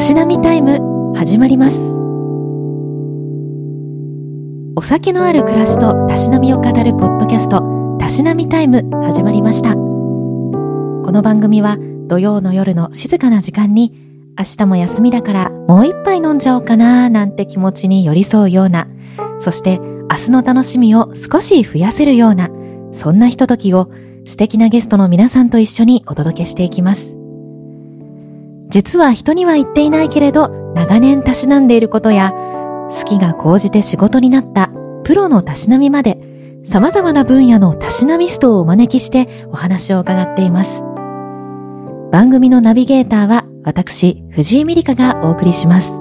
[0.00, 1.76] しなみタイム始まります。
[4.74, 9.74] お酒のある暮らしとたしなみを語るポッドキャストたしなみタイム始まりました。
[9.74, 9.78] こ
[11.12, 11.76] の番組は
[12.08, 13.92] 土曜の夜の静かな時間に
[14.38, 18.88] 明日も休みだからもう一杯飲んじゃおうかななんて気持ちに寄り添うような
[19.38, 22.48] そして明日の楽しみを少し増やせるような
[22.94, 23.90] そんなひとときを
[24.24, 27.19] 素敵なゲストの皆さんと一緒にお届けしていきます。
[28.70, 32.32] 実は人には言っていないけれど長年たしなんでいることや
[32.90, 34.70] 好きが高じて仕事になった
[35.04, 36.18] プロのたしなみまで
[36.64, 40.82] 様々な分野のたしなみストをお招きしてお話を伺っています。
[42.12, 45.99] 番組のナビゲーターは私藤井美里香がお送りします。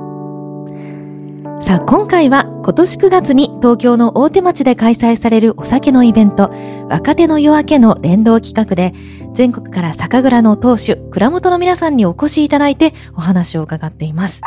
[1.62, 6.52] さあ、今回は今年9月に東京の大手町で開催されるお酒のイベント、
[6.90, 8.94] 若手の夜明けの連動企画で、
[9.34, 14.42] 全国から酒蔵の当主、蔵元の皆さんにお越しいただいてお話を伺っています。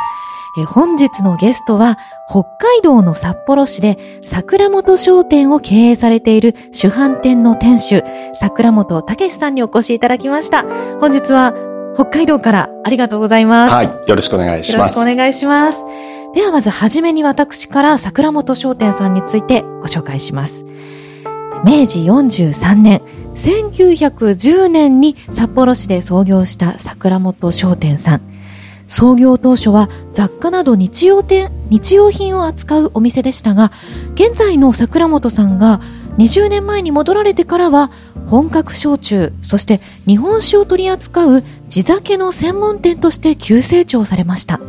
[0.59, 1.97] え本日のゲストは、
[2.29, 10.63] 北海道の札幌市で桜本商店を経営されている主販店の店主、桜本武さんにお越しいただきました。
[10.99, 11.53] 本日は
[11.95, 13.73] 北海道からありがとうございます。
[13.73, 14.97] はい、よろしくお願いします。
[14.97, 15.79] よろしくお願いします。
[16.33, 20.65] ではまずはじめに私から桜本商店さんについてご紹介します。
[21.63, 23.01] 明治43年、
[23.35, 28.21] 1910年に札幌市で創業した桜本商店さん。
[28.87, 33.71] 創業当初は雑貨など日用店、日用品を扱うお店でしたが、
[34.15, 35.81] 現在の桜本さんが
[36.17, 37.91] 20年前に戻られてからは
[38.27, 44.59] 本格焼酎、そして日本酒を取り扱う地酒の専門店として急成長されました。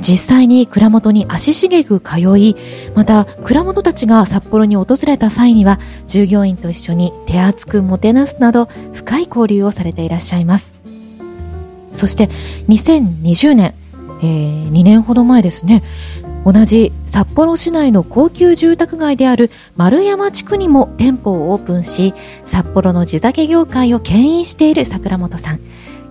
[0.00, 2.56] 実際に蔵元に足しげく通い、
[2.94, 10.80] また蔵元たちが札幌に訪れた際には、従業員と一緒に手厚くもてなすなど、深い交流をされていらっしゃいます。
[11.92, 12.28] そして、
[12.68, 13.74] 2020年、
[14.22, 15.82] えー、2年ほど前ですね、
[16.44, 22.14] 同じ札幌市内の高級住宅街である丸山地区にも店舗をオープンし、
[22.44, 25.60] 札幌の地酒業界を牽引している桜本さん。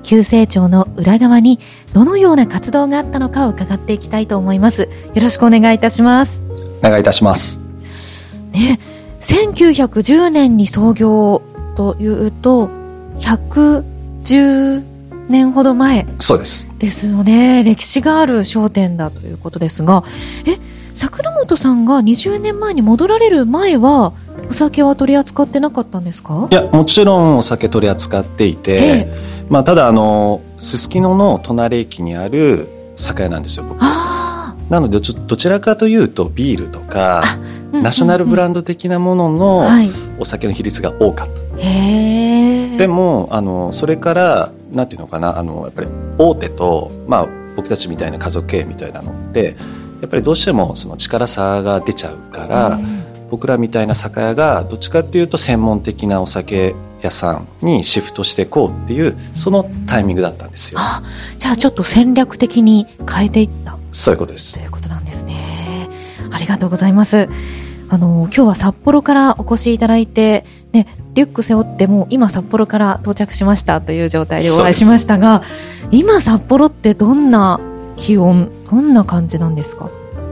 [0.01, 1.59] 急成長の裏側に
[1.93, 4.89] どのような活動があったのかを伺っていきたいと思います。
[5.13, 6.45] よろしくお願いいたします。
[6.79, 7.61] お願いいたします。
[8.51, 8.79] ね
[9.21, 11.41] 1910年に創業
[11.75, 12.69] というと
[13.19, 14.83] 110
[15.29, 16.67] 年ほど前そうです。
[16.77, 17.63] ですよね。
[17.63, 20.03] 歴史がある商店だということですが。
[20.47, 20.57] え
[20.93, 24.13] 桜本さんが20年前に戻られる前は
[24.51, 26.49] お酒は取り扱ってなかったんですか？
[26.51, 29.45] いやもちろんお酒取り扱っていて、ええ。
[29.49, 32.67] まあ、ただあのすすきのの隣駅にある
[32.97, 33.79] 酒屋なんですよ僕。
[33.79, 37.23] なのでどちらかというとビールとか、
[37.71, 39.67] ナショナルブランド的なものの
[40.19, 41.57] お酒の比率が多かった、
[42.77, 45.87] でもあのそれからなんていうのかなあのやっぱり
[46.17, 49.55] 大手と、まあ、僕たちみたいな家族経営みたいなのって
[50.01, 52.79] やっぱりどうしてもその力差が出ちゃうから、
[53.31, 60.79] 僕らみたいな酒屋がどっちかっていうと専門的なお酒屋さんにシフトしていこうっていうそのタイミングだったんですよ。
[60.79, 61.01] あ
[61.39, 65.87] じゃあちょっと戦略的に変えていったそういうことですということなんですね。
[66.29, 67.29] ありがとうございます。
[67.89, 75.41] あの今日は札幌からお越しいただいて、ね、リュック背負っても今札幌から到着しましたという状態でお会いしましたが
[75.91, 77.59] 今札幌ってどんな
[77.97, 79.89] 気温どんな感じなんですか？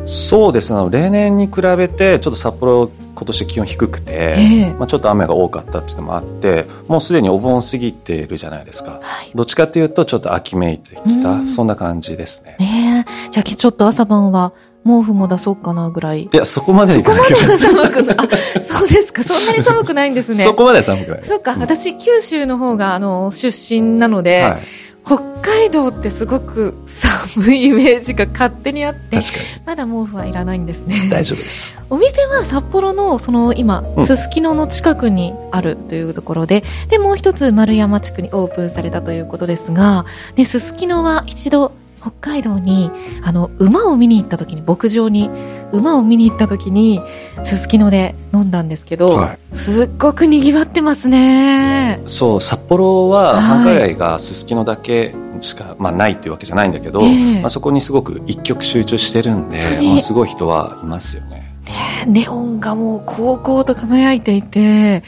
[0.10, 0.90] そうですね。
[0.90, 12.64] 例年に比べてちょっと札幌今年気温低くて、えー、まあ、ちょっと雨が多かったっていうのもあってもうすでにお盆過ぎてるじゃないですか、はい、どっちかというとちょっと秋めいてきたそんな感じですね、え。
[12.64, 14.54] ー、じゃあちょっと朝晩は
[14.84, 16.24] 毛布も出そうかなぐらい。
[16.24, 18.18] いや、そこまでそこまでは寒くない。
[18.18, 19.24] あ、そうですか。
[19.26, 20.46] そんなに寒くないんですね。
[20.46, 21.22] そこまでは寒くない。
[21.26, 24.62] そうん、私、九州の方が、あの、出身なので、はい
[25.10, 29.18] 北海道ってすごく寒いイメージが勝手にあって
[29.66, 31.08] まだ毛布はいらないんですね。
[31.10, 31.80] 大丈夫です。
[31.90, 40.06] お店は札幌のその今すすきのの近くにあるというところで、うん、でもう一つ丸山地区にオープンされたということですが
[40.46, 41.72] すすきのは一度
[42.10, 42.92] 北海道に
[43.24, 45.30] あの馬を見に行った時に牧場に
[45.72, 47.02] 馬を見に行った時に
[47.44, 52.02] すすきので飲んだんですけど、はい、すっごくにぎわってますね。
[52.08, 61.39] そう札幌は繁華街がすすきのだけしか、まあ、ないっていうわけじゃないんだけど、えー、まあ、そこにすごく一極集中してるんで、まあ、すごい人はいますよね
[61.70, 65.04] ね、ネオンがもう高々と輝いていて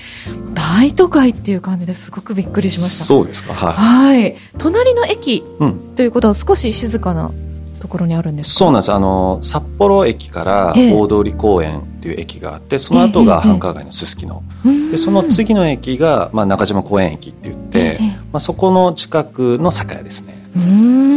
[0.54, 3.06] 大都会っていう感じですごくびっくりしました。
[3.06, 7.32] そうですかはい、はい、隣の駅、うん、ということは少し静かな
[7.80, 8.92] ところにあるんですそうなんです。
[8.92, 14.44] あの札幌駅から大通公園っていう駅があって、その後が繁華街のすすきの、
[14.92, 18.00] でその次の駅が、まあ、中島公園駅って言って、
[18.32, 20.62] まあ、そこの近くの酒屋ですねうん。
[20.62, 20.66] う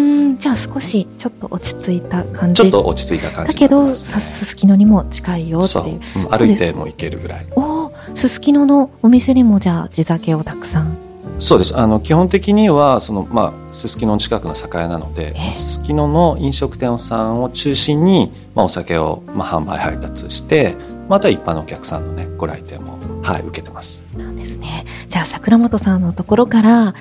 [0.00, 0.04] ん
[0.38, 2.62] じゃあ少しちょっと落ち着いた感じ。
[2.62, 6.00] ちょっと落ち着いた感じ、だけどすすきのにも近いよっていう。
[6.16, 7.46] う、うん、歩いても行けるぐらい。
[7.56, 10.96] おすすきののお店にもじゃあ地酒をたくさん。
[11.38, 11.76] そうです。
[11.78, 20.76] あの基本的にはその、まあ、すすきのの近くの酒屋なので、すすきのの飲食店さんを中心に、まあ、お酒を、まあ、販売配達して
[21.08, 24.04] また一般のお客さんのねご来店も、はい、受けてます。
[24.16, 24.84] なんですね。
[25.08, 26.94] じゃあ桜本さんのところから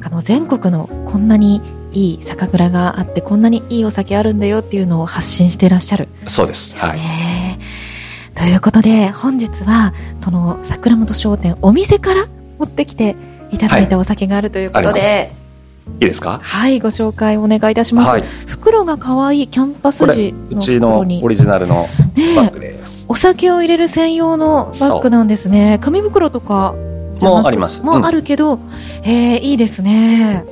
[0.00, 1.60] なんかの全国のこんなに
[1.92, 6.08] いい酒蔵があってこんなにいいお酒あるんだよっていうのを発信していらっしゃる。
[6.26, 6.74] そうです。
[6.74, 7.00] はい、
[8.34, 9.92] ということで本日は
[10.22, 13.14] その桜本商店お店から持ってきて
[13.50, 15.30] いただいたお酒があるということで、はい
[15.94, 16.40] いいですか？
[16.42, 21.88] はいご紹介お願いいたします、はい、袋が可愛いキャンパス地のうちのオリジナルの
[22.36, 25.78] バッグです、ね、お酒を入れる専用のバッグなんですね。
[25.82, 26.74] 紙袋とか
[27.26, 27.82] もあります。
[27.84, 28.60] もあるけど、うん、
[29.04, 30.44] えー、いいですね。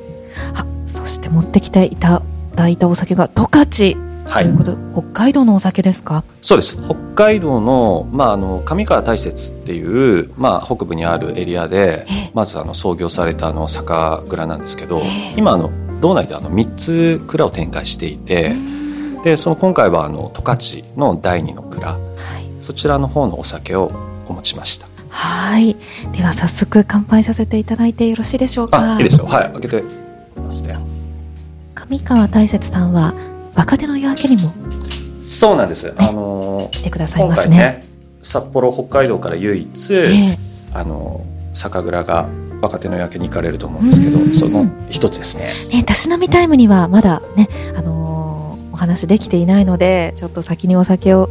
[0.55, 2.23] あそして持ってきていた
[2.55, 4.09] だいたお酒が十勝。
[4.29, 6.23] はい、ということ北海道のお酒ですか？
[6.43, 6.77] そうです。
[6.85, 12.05] 北海道の,、まあ、あの上川大雪っていう、まあ、北部にあるエリアで
[12.35, 13.95] まずあの創業されたあの酒
[14.29, 15.01] 蔵なんですけど
[15.37, 15.71] 今あの
[16.03, 18.53] 道内であの3つ蔵を展開していて
[19.25, 23.91] でその今回はあの十勝の第二の蔵、はい、そちらの方のお酒を
[24.29, 25.77] お持ちましたはい。
[26.17, 28.97] では早速乾杯させていただいてよろしいでしょうか。
[28.99, 29.27] いいですよ。
[29.27, 29.83] はい開けて
[30.37, 30.77] ますね。
[31.75, 33.15] 上川大雪さんは
[33.55, 34.53] 若手の夜明けにも。
[35.25, 37.57] そうなんです、ね、あの来てくださいますね。
[37.57, 37.85] ね
[38.23, 40.39] 札幌北海道から唯一、えー、
[40.73, 42.29] あの酒蔵が
[42.61, 45.79] 若手の夜明けに行かれると思うんですけどその一つですね。
[45.79, 51.29] ねたしなみタイムにはまだねあのー、お話できていないのでちょっと先にお酒を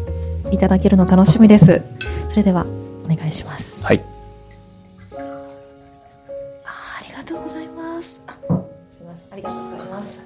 [0.51, 1.81] いただけるの楽しみです。
[2.29, 2.65] それでは
[3.09, 3.81] お願いします。
[3.81, 4.03] はい。
[6.65, 8.09] あありがとうございます。
[8.09, 8.21] す
[8.99, 9.33] みません。
[9.33, 10.21] ありがとうございます。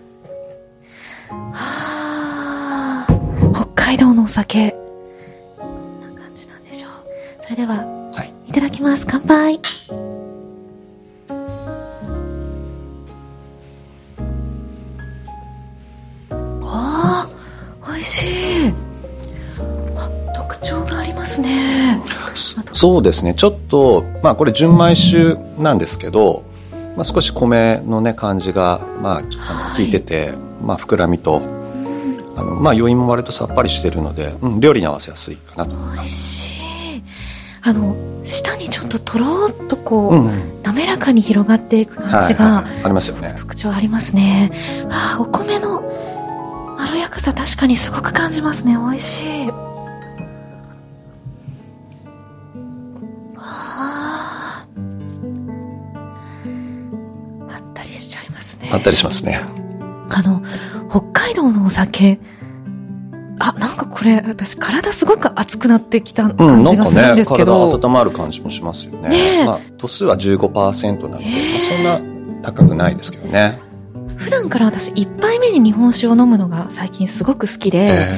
[1.30, 3.08] はあ
[3.76, 4.76] 海道のお酒。
[5.58, 6.92] こんな感じなんでしょう。
[7.44, 7.86] それでは、
[8.16, 9.06] はい、いただきます。
[9.08, 9.60] 乾杯
[22.82, 23.36] そうですね。
[23.36, 26.42] ちょっとまあこれ純米酒なんですけど、
[26.96, 29.28] まあ、少し米のね感じがまああの
[29.76, 30.34] 効いてて、
[30.64, 31.44] まあ膨らみと
[32.36, 35.76] あのまあ余韻も割とさっぱりしてるので、うん、料理に合わせやすいかなと。
[35.94, 36.58] 美味し
[36.98, 37.04] い。
[37.62, 43.36] あの舌にちょっととろっとこう、うん、滑らかに広がっていく感じが、はいはい、ありますよね。
[43.38, 44.52] 特徴ありますね。
[44.90, 45.84] あお米の
[46.80, 48.74] まろやかさ確かにすごく感じますね。
[48.74, 49.71] 美味しい
[58.72, 59.40] ちゃいますねまったりしますね。
[60.10, 60.42] あの
[60.90, 62.20] 北海道のお酒
[63.40, 69.10] あなんかこれ私体すごく熱くなってきた感じがするんですけど、うんね、体温まる感じもしますよね。
[69.10, 73.60] ね、まあ、度数は15%なので、まあ、そんな高くないですけどね。
[74.16, 78.10] 普段から私1杯目に日本酒を飲むのが最近すごく好きで、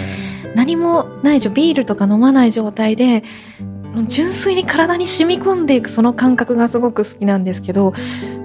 [0.56, 3.24] 何もないじゃビールとか飲まない状態で
[4.07, 7.94] 純粋に体に染み込んでいくその感覚がすごく好きなんですけど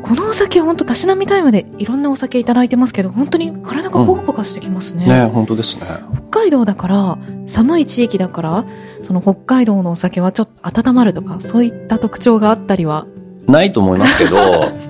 [0.02, 5.86] このお酒本当たしなみタイムでいろんなお酒いただいてますけど本当に体がポカポカしてきますね、うん、ね本当ですね。
[6.30, 8.64] 北海道だから寒い地域だから
[9.02, 13.06] その北海道のお酒はちょっと温まるとかそういった特徴があったりは。
[13.46, 14.36] ないと思いますけど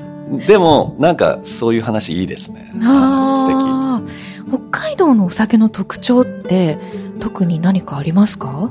[0.48, 2.72] でもなんかそういう話いいですね。
[2.82, 4.58] あ素敵。
[4.70, 6.78] 北海道のお酒の特徴って
[7.20, 8.70] 特に何かありますか？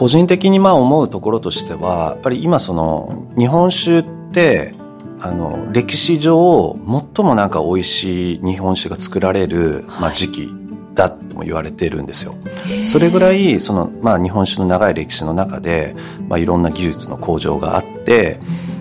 [0.00, 4.02] 個人的にまあ思うところとしてはやっぱり今その日本酒っ
[4.32, 4.74] て
[5.20, 6.74] あの歴史上
[7.14, 10.48] 最もなんか美味しい日本酒が作られる、まあ、時期
[10.94, 12.34] だとも言われているんですよ。
[12.82, 15.94] それぐらいその、まあ、日本酒の長い歴史の中で、
[16.30, 18.40] まあ、いろんな技術の向上があって、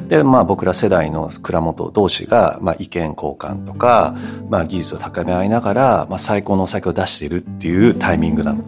[0.10, 4.16] で、まあ、僕ら世代の蔵元同士が、まあ、意見交換とか、
[4.50, 8.66] まあ、技術を高め合いながら、まあ、最高のお酒を出しているっていうタイミングなの。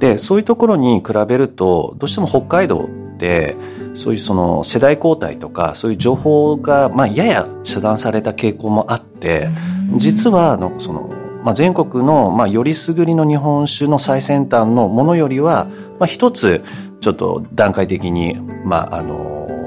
[0.00, 3.56] でそういうところに比べるとどうしても北海道って
[3.92, 9.48] そういうその世代交代とかそういう情報がまあやや遮断された傾向もあって
[9.96, 11.10] 実はあのその、
[11.44, 15.66] まあ、全国のまあよりすぐりの日本酒の最先端のものよりは
[15.98, 16.64] まあ一つ
[17.00, 19.63] ちょっと段階的にまああのな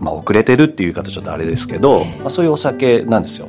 [0.00, 3.48] まあ、遅れてるっていう言い方ちょっとあれですけど、まあ、そういうお酒なんですよ。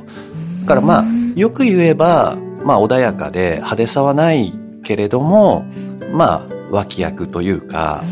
[0.62, 1.04] だからまあ
[1.34, 4.52] よく言えば、まあ、穏やかで派手さはない
[4.84, 5.64] けれども
[6.12, 8.04] まあ脇役というか、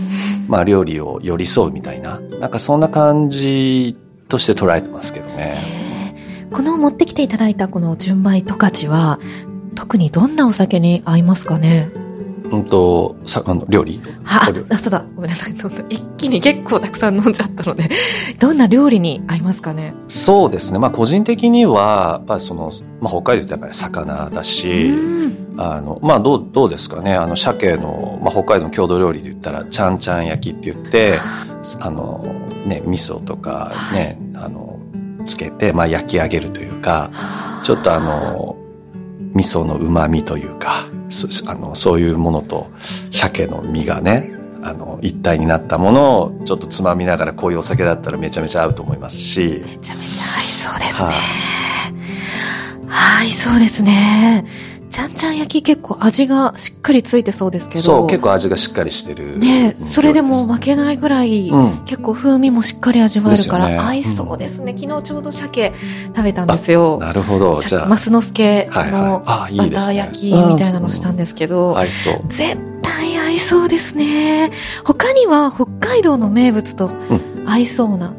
[0.48, 3.96] まあ、料理を寄り添うみたいななんかそんな感じ
[4.28, 5.56] として捉えてますけどね。
[6.52, 9.20] この持ってきていただいたこの純米十勝は
[9.76, 11.90] 特にどんなお酒に合いますかね？
[12.52, 14.00] うんと、さ、あの、料理？
[14.24, 15.54] はあ、そうだ、ごめんなさい。
[15.88, 17.88] 一気に結構たくさん飲んじゃったので、
[18.40, 19.94] どんな料理に合いますかね？
[20.08, 20.78] そうですね。
[20.78, 24.92] まあ、個人的には、やっぱりその、まあ、北海道ってやっぱり魚だし、
[25.58, 27.14] あの、まあ、どう、どうですかね？
[27.14, 31.18] あの、鮭の、まあ、北海道の郷土料理で言ったら、ちゃんちゃん焼きって言って、
[31.80, 32.24] あの、
[32.66, 34.78] ね、味噌とかね、あの、
[35.24, 37.10] つけて、まあ、焼き上げるというか、
[37.62, 38.56] ちょっとあの、
[39.40, 40.86] 味噌の旨味というか、
[41.46, 42.70] あのそういうものと
[43.10, 44.32] 鮭の身がね
[44.62, 49.62] あの一体になったものをちょっとつまみながらこういうお酒だったらめちゃめちゃ合うと思いますし。
[49.64, 51.08] めちゃめちゃ合いそうですね、
[52.86, 54.44] はあ、合いそうですね。
[54.90, 57.80] ちゃんちゃん焼き結構味がしっかりついてそうですけど。
[57.80, 59.38] そう結構味がしっかりしてる。
[59.38, 65.72] ねそれでも負けないぐらい、うん、結構風味もしっかり味わえるから、ね、合いそうですね、うん、昨日ちょうど鮭
[66.08, 66.98] 食べたんですよ。
[67.00, 67.54] なるほど。
[67.60, 67.96] じゃあ。
[67.96, 72.20] 増之助のバター焼きみたいなのしたんですけど、合いそう。
[72.28, 74.50] 絶対合いそうですね。
[74.84, 76.90] 他には北海道の名物と
[77.46, 78.14] 合いそうな、うん、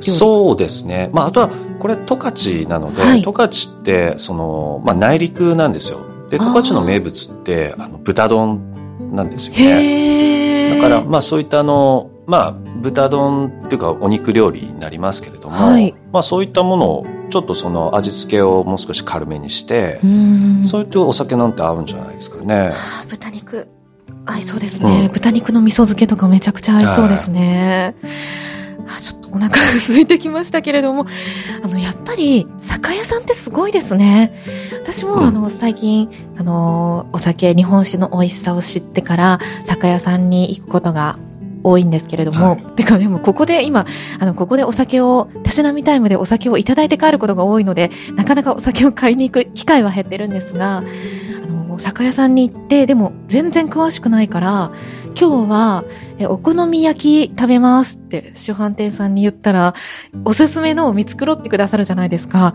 [0.00, 1.10] そうですね。
[1.12, 6.00] まああとはこれ十勝なので、はい、十勝ってその、まあ、内陸なんですよ。
[6.30, 10.76] で十勝の名物ってあの豚丼なんですよね。
[10.76, 20.00] だからまあそういったあのまあ豚丼っていうかお肉料理になりますけれども、はい、まあそういったものをちょっとその味付けをもう少し軽めにして
[20.64, 22.72] そういったお酒なんて合うんじゃないですかね。
[23.08, 23.68] 豚肉。
[24.26, 27.94] 合いそうですね、うん、豚肉の味噌漬けとかめちゃくちゃ合いそうですね、
[28.88, 31.06] あちょっとお腹が空いてきましたけれども、
[31.62, 34.34] あの、やっぱり、酒屋さんってすごいですね。
[34.82, 36.08] 私も、あの、最近、
[36.38, 41.18] あの、お酒、日本酒の美味しさを知ってから、酒屋さんに行くことが
[41.62, 43.86] 多いんですけれども、はい、てかでもここで今、
[44.18, 50.82] あの、ここでお酒を、たしなみタイムでお酒をいただいて帰ることが多いので、なかなかお酒を買いに行く機会は減ってるんですが、あ
[51.46, 54.72] の、酒屋さんに行って、でも全然詳しくないから、
[55.18, 55.84] 今日は、
[56.18, 59.74] え、お好み焼き食べますって主販店さんに言ったら、
[60.24, 62.54] おすすめのを見繕ってくださるじゃないですか。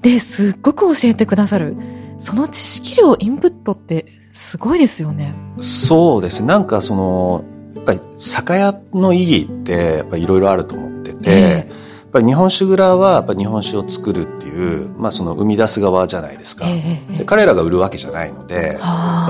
[0.00, 1.76] で、すっごく教えてくださる。
[2.18, 5.34] その知識量、インプットってすごいですよね。
[5.60, 7.44] そうですなんかその、
[7.84, 18.78] ぱり酒屋の意義っていろいろあると思ってて、えーぱり日本酒蔵はやっぱ日本酒を作るっていう、まあ、その生み出す側じゃないですか、えー、で彼らが売るわけじゃないので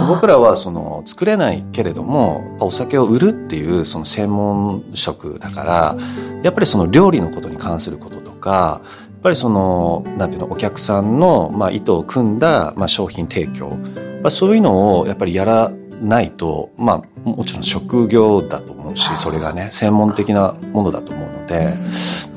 [0.09, 5.97] 僕らはその作れないけれどもお酒を売るっていうその専門職だから
[6.43, 21.75] やっぱりその料理のことに関することとかやっぱりそのなんていうのお客さんのまあ意図を組んだまあ商品提供、まあ、そういうのをやっぱりやらないとまあもちろん職業だと思うしそれがね専門的なものだと思うので。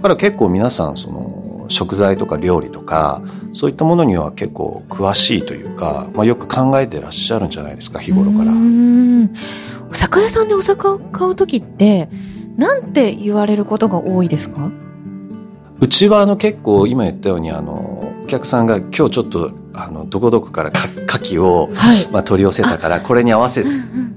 [0.06, 8.52] から結構皆さんその食材とか料理とかそういったものには結構詳しいというか、まあ、よく考えてらっしゃるんじゃないですか日頃から。
[9.90, 12.08] お酒屋さんでお酒を買う時って
[12.56, 14.70] なんて言われることが多いですか？
[15.80, 23.64] うちはあの結構今言ったようにあのお客さんが今日ちょっとあのどこどこからか牡蠣を、はい、まあ、取り寄せたからこれに合わせ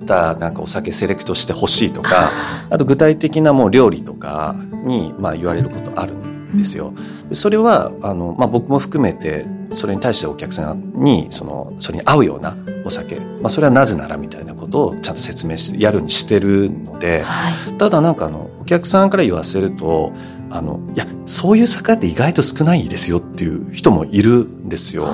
[0.07, 2.31] たなんかお酒セレクトしてほしいとか
[2.71, 6.95] あと具体的なもう料理とかにまあ言われることあるんですよ。
[7.33, 20.15] それはあの、まあ、僕も含めてそれに対してお客さんにそのそれに合うようなお酒、まあ、それはなぜならみたいなことをちゃんと説明してやるにしてるので、はい、ただなんかあのお客さんから言わせると
[20.51, 25.09] あのいやそういう酒って意外と少ないですよっていう人もいるんですよ。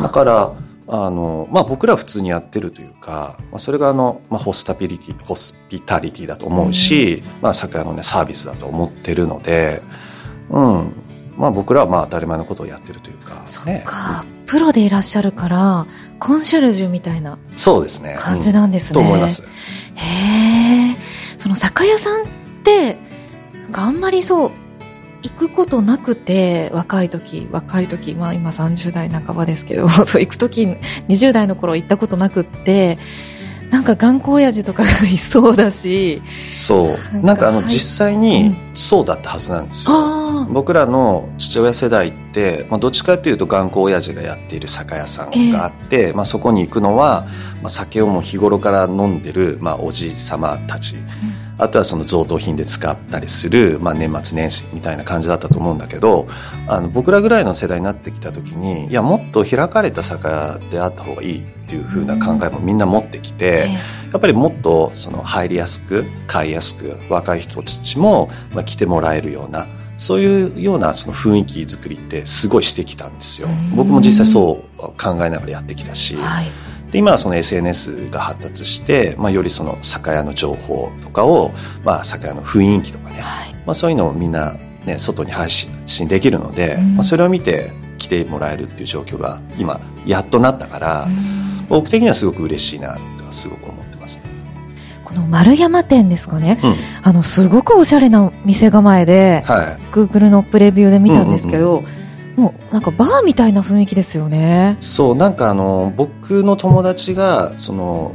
[0.00, 0.52] だから
[0.88, 9.82] あの、まあ、僕ら普通にやってるというか、まあ、それがあの、まあ、ホスタビリティ、ホスピタリティだと思うし、うん、まあ、酒屋のね、サービスだと思ってるので、
[10.50, 10.92] うん。
[11.38, 13.40] まあ、僕らはまあ、当たり前のことをやってるというか、ね。
[13.46, 15.86] そっか、うん、プロでいらっしゃるから、
[16.18, 17.38] コンシェルジュみたいな。
[17.56, 18.16] そうですね。
[18.18, 19.00] 感じなんですね。
[19.00, 19.42] うん、と思います。
[19.94, 20.96] へえ。
[21.38, 22.24] その酒屋さんっ
[22.64, 22.96] て、
[23.72, 24.50] あんまりそう、
[25.22, 30.66] 行くことなくて若い時若い時まあ今30代半ばですけど そう行く時
[31.08, 32.98] 20代の頃行ったことなくって
[33.70, 37.18] なんか頑固親父とかがいそうだしそう。
[37.18, 47.26] なんかあの実際にそうだったはずなんですよ、うん、僕らの父親世代って、まあ、どっちかというと頑固親父がやっている酒屋さんがあって、えー、まあ、そこに行くのは、
[47.62, 50.98] まあ、酒をもう日頃から飲んでる、まあ、おじ様たち、う
[51.38, 56.26] んあとはその贈答品で使ったりする、まあ、年末年始みたいな感じだったと思うんだけど
[56.66, 63.70] あの僕らぐらいの世代になってきた時にいやもっと開かれた酒屋であった方がいいっていうふうな考えもみんな持ってきて、
[64.12, 69.66] やっぱりもっとその入りやすく買いやすく若い人たちも、まあ、来てもらえるような
[69.96, 73.48] そういうようなその雰囲気作りってすごいしてきたんですよ。
[73.74, 76.46] 僕も実際そう考えながらやってきたし、はい、
[76.92, 81.52] で今はその SNS が発達して、まあ、よりその酒屋の情報とかを、
[81.84, 91.06] まあ、酒屋の雰囲気とかね、はい、まあ、そういうのをみんな、ね、外に配信できるので、まあ、それを見て来てもらえるっていう状況が今やっとなったから、
[91.68, 94.24] 僕的にはすごく嬉しいなとすごく思ってますね。
[95.04, 102.01] この丸山店ですかね、うん、あのすごくおしゃれな店構えで、はい、Google のプレビューで見たんですけど、うんうんうん、
[102.36, 104.76] もうなんかバーみたいな雰囲気ですよね。
[104.80, 108.14] そうなんかあの僕の友達がその、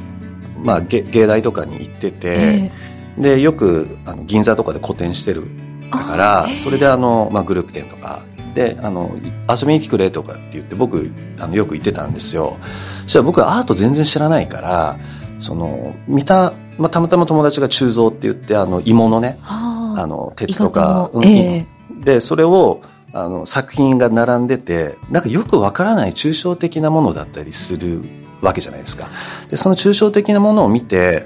[0.64, 5.44] まあ、芸大とかに行ってて、えー、でよくあの銀座とかで個展してる。
[5.92, 8.22] だから、えー、それであの、まあ、グループ展とか。
[8.58, 9.12] であの
[9.48, 12.58] 遊びに来てくれとかって言って僕あのよく行ってたんですよ。
[13.04, 14.98] そしたら僕はアート全然知らないから
[15.38, 22.82] その見た、まあ、たまたま友達が鋳造って言ってあの芋のね、はあ、あの鉄とか、うんえー、でそれを
[23.18, 28.02] あの作品が並んでてなんかよくわからない抽象的なものだったりする
[28.42, 29.08] わけじゃないですか。
[29.50, 31.26] でその抽象的なものを見て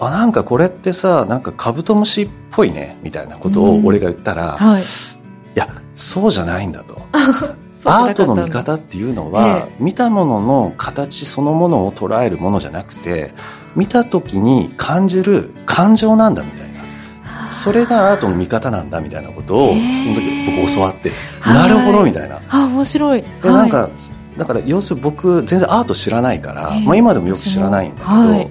[0.00, 4.84] あなんかこれってさなんかカブトムシっぽいねみたいなことを俺が言ったら、はい、い
[5.54, 7.00] やそうじゃないんだと。
[7.86, 13.32] アートの見方っていうのは、ええ、見たものの形そのものを捉えるものじゃなくて
[13.74, 16.69] 見た時に感じる感情なんだみたいな
[17.52, 21.12] それがアートの見方なんだみたいなことをその時僕教わって、
[21.46, 22.40] なるほどみたいな。
[22.48, 23.22] あ面白い。
[23.42, 23.88] でなんか、
[24.36, 28.50] だから要するに僕全然アート知らないから、まあ、今でもよく知らないんだけど、はい、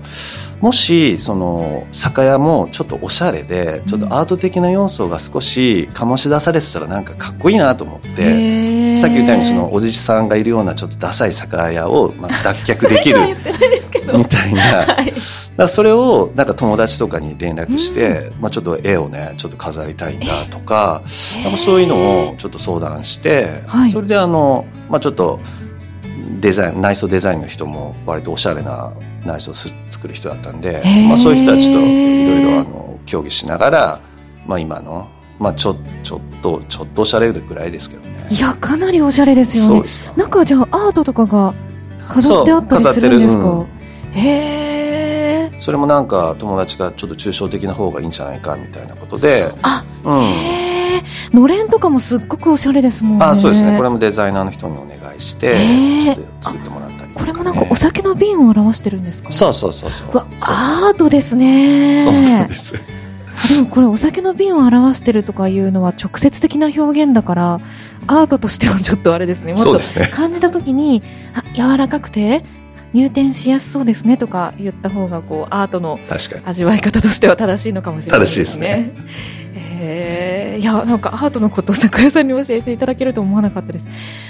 [0.61, 13.19] もしその酒屋もちょっとおしゃれでちょっとアート的な要素が少し醸し出されてたらなんかかっこいいなと思って、さっき言ったようにそのおじさんがいるようなちょっとダサい酒屋をまあ脱却できる
[14.17, 15.13] みたいな、はい、
[15.55, 21.03] だそれをなんか友達とかに連絡して、まあ、ちょっと絵をねちょっと飾りたいんだとか
[21.43, 25.39] なんかそういうのをちょっと相談して、それであの、まあ、ちょっと
[26.39, 28.93] デザイン内装デザインの人も割とおしゃれな
[29.25, 33.99] 内装作る人だったんで、まあ、そういう人たちといろいろあの協議しながら、
[34.45, 38.27] まあ、今の、まあ、ちょちょっとちょっとおしゃれぐらいですけどね。
[38.29, 39.89] いやかなりおしゃれですよね。
[40.15, 41.53] なんかじゃあアートとかが
[42.07, 43.67] 飾ってあったりするんですか、うん、
[44.13, 49.51] へえそれもなんか友達がちょっと抽象的な方がいいんじゃないかみたいなことで。
[49.61, 50.68] あ、うん、へえ
[51.33, 53.25] のれんとかもすっごくおしゃれですもんね。
[53.25, 53.77] あそうですね。
[53.77, 55.55] これもデザイナーの人にお願いして
[56.41, 59.31] 作ってもらったり、ね、これもなんかお酒の瓶を表してるんですか？
[59.31, 60.09] そうそうそうそう。
[60.41, 62.03] アートですね。
[62.03, 62.73] そうなんです。
[62.73, 67.59] でもこれお酒の瓶を表してるとかいうのは直接的な表現だから
[68.05, 69.53] アートとしてはちょっとあれですね。
[69.53, 69.79] もっと
[70.13, 72.43] 感じた時に、ね、あ柔らかくて
[72.91, 75.97] 入店しやすそうですねとか言った方がこうアートの
[76.45, 78.35] 味わい方としては正しいのかもしれないですね。
[78.35, 78.93] 正しいですね
[79.81, 83.87] えー、いやなんかアートのことを酒屋さんに教えていただけると思わなかったです。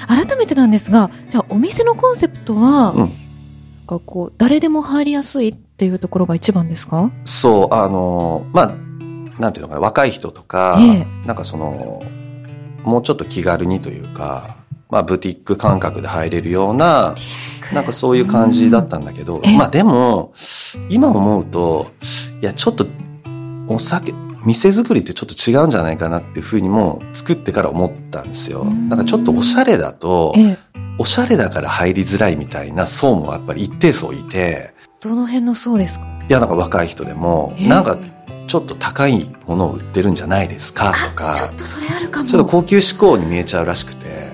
[0.08, 7.12] 改めてなんですがじゃあお店のコンセプトは、うん、こう誰でも入りやすいっていうところが一番ですか？
[7.26, 12.04] そうあのまあなんていうのかな若い人とか、えー、なんかその
[12.84, 14.58] もうちょっと気軽にというか
[14.92, 17.14] まあ、ブティック感覚で入れるような、
[17.72, 20.34] なんかそういう感じだったんだけど、まあでも、
[20.90, 21.92] 今思うと、
[22.42, 22.88] いや、ちょっと、
[23.68, 24.16] お酒、
[24.50, 28.66] 店作りってちょっと違うんじゃないかなっていうふうにも作ってから思ったんですよ。
[28.66, 30.34] なんかちょっとおしゃれだと、
[30.98, 34.74] おしゃれだから入りづらいみたいな層もやっぱり一定層いて。
[35.02, 36.06] どの辺の層ですか？
[36.28, 37.98] いや、なんか若い人でも、なんか
[38.48, 41.36] ちょっと高いものを売ってるんじゃないですかとか。
[41.36, 42.28] ちょっとそれあるかも。
[42.28, 44.30] ちょっと高級志向に見えちゃうらしくて。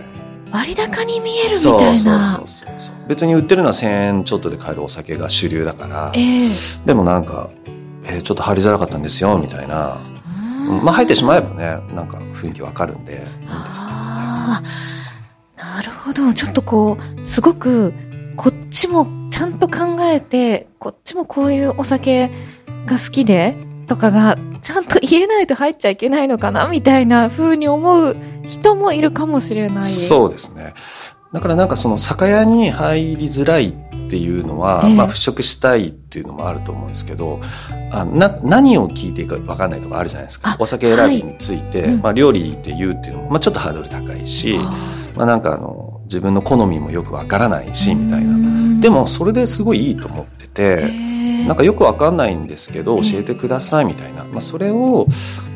[0.51, 2.37] 割高に見えるみたいな。
[2.37, 6.11] そうそうそうそう別に売ってるのは1000円ちょっとで買えるお酒が主流だから。
[6.15, 7.49] えー、でもなんか、
[8.07, 9.97] えー、ちょっと入りづらかったんですよみたいな、
[10.67, 14.85] うん、まあ入ってしまえばねなんか雰囲気わかるんでいいんですけどね。
[15.57, 16.33] なるほど。
[16.33, 17.93] ちょっとこうすごく
[18.35, 22.29] こっちもちゃんと考えてこっちもこういうお酒
[22.85, 23.55] が好きで
[23.87, 30.73] とかがちゃんと言えないと入っちゃいけないのかなみたいな風に思う人もいるかもしれないそうですね。
[31.33, 33.73] だからなんかその酒屋に入りづらい
[34.05, 37.41] っていうのは、えー、まあ払拭したいっていうのもあると思うんですけど
[37.91, 40.55] あな何を聞いていいか分かんないとかあるじゃないですか。
[40.59, 44.57] お酒選びについて、はい、まあ、料理で言うっていうのも、まあ、ちょっとハードル高いし
[45.15, 48.81] まあ、なんかあの自分の好みもよく分からないしみたいな。
[48.81, 50.61] でもそれですごいいいと思ってて。
[50.81, 51.15] えー
[51.45, 55.05] なんかよくわかんないんですけど教えてくださいみたいな、まあ、それを、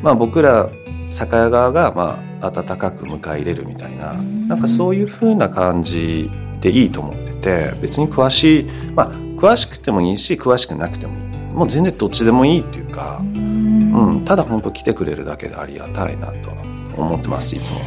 [0.02, 0.70] まあ、僕ら
[1.10, 4.14] 酒屋側がまあ温かく迎え入れるみたいな。
[4.14, 11.30] なんかそういうふうな感じでいいと思ってて別に詳しいまあ詳しくてもいいし詳しくなくてもいい。
[11.52, 16.50] もう全然どっちでもいいっていうか、うん、ただ本当来てくれるだけでありがたいなと
[16.96, 17.80] 思ってますいつも、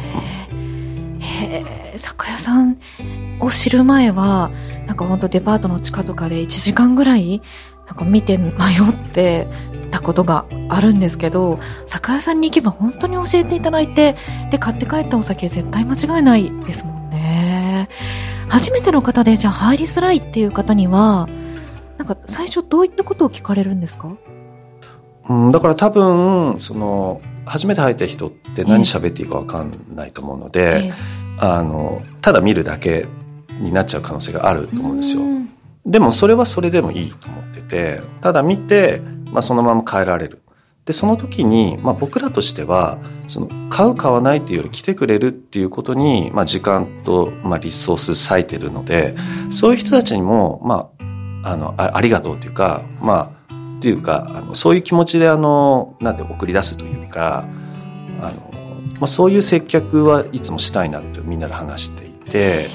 [1.20, 2.76] へえ酒屋さん
[3.40, 4.50] を知る前は
[4.86, 7.40] なんか本当デパートの地下とかで1時間ぐらい
[7.86, 9.46] なんか見て迷って
[9.90, 14.16] たことがあるんですけど酒屋さんに行けば本当に教えていただいて
[14.50, 17.03] で買って帰ったお酒絶対間違いないですもんね。
[18.54, 21.28] 初めての方でじゃあ入りづらいっていう方には
[21.98, 24.16] なんか最初どういったことを聞かれるんですか？
[25.28, 30.92] うん、だから多分その初めて入った人って何喋っていいか分かんないと思うので、え
[31.38, 33.08] あのただ見るだけ
[33.58, 35.22] になっちゃう可能性があると思うんですよ。
[35.84, 40.42] でもそれはそれでもいいと思っててただ見て、まあ、そのまま変えられる。
[40.84, 49.16] でその時に、まあ、僕らとしてはその買う買わないっていうより来てくれるっていうことに、まあ、時間と、まあ、リソース割いてるので
[49.50, 50.90] そういう人たちにも、ま
[51.42, 57.46] あ、あのあありがとうというかまあっていうかあのそういう気持ちであのなんて送り出すというか
[58.20, 58.52] あの、
[58.94, 62.68] まあ、そういう接客はいつもしたいなってみんなで話していて。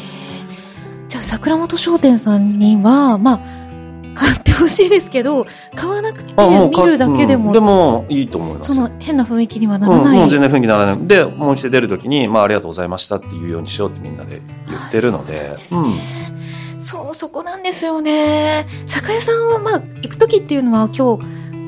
[1.07, 3.68] じゃあ桜本商店さんにはまあ
[4.15, 5.45] 買ってほしいですけど
[5.75, 11.07] 買わなくて見るだけでも、うん、でもいいと思いますその変な雰囲気にはならない、うん、もう全然雰囲気にならない。
[11.07, 15.47] でもう一度出る時に、まあ「ありがとうございました」っていうようにしようってみんなで言ってるので。
[15.47, 16.39] そうですね、うん
[16.79, 18.65] そう、そこなんですよね。
[18.87, 21.25] 酒屋さんは、まあ、行く時っていうのは今日、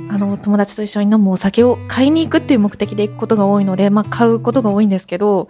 [0.10, 5.50] あの、友達と一緒に飲むお酒を買いに行くっていう目的で行くことが多いので、まあ、買うことが多いんですけど、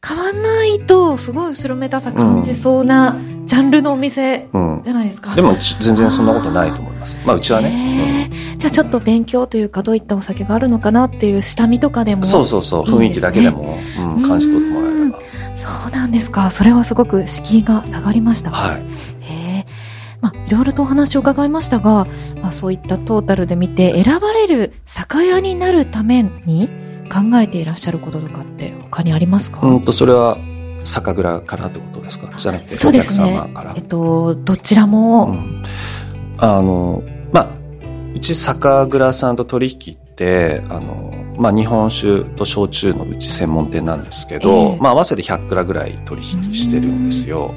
[0.00, 5.30] 買わないと、すごい後ろめたさ感じそうな、ジャンルのお店じゃないですか。
[5.30, 7.18] うん、でも、全然そんなことないと思います。
[7.26, 8.58] まあ、うちはね、うん。
[8.58, 15.18] じゃあ、ちょっと勉強というか、どういったお酒があるのかなっていう下見とかでも、ね、そうそうそう、雰囲気だけでも、うん、感じ取ってもらえれば。
[15.56, 16.50] そうなんですか。
[16.52, 18.50] それはすごく敷居が下がりました。
[18.50, 18.82] はい。
[20.20, 22.06] まあ、いろいろとお話を伺いましたが、
[22.42, 26.68] まあ、そういったトータルで見て選ばれる酒屋になるために
[27.08, 29.66] 考えていらっしゃることとかって他にありますか？
[29.66, 30.38] うんと、それは
[30.84, 32.32] 酒蔵からってことですか？
[32.38, 33.74] じゃなくてお客様から。
[33.76, 35.26] えっと、どちらも？
[35.26, 35.62] うん、
[36.38, 37.48] あの、まあ、
[38.14, 47.54] うち酒蔵さんと取引って、あの、まあ、日本酒と焼酎のうち専門店なんですけど、えー、まあ、合わせて100蔵ぐらい取引してるんですよ。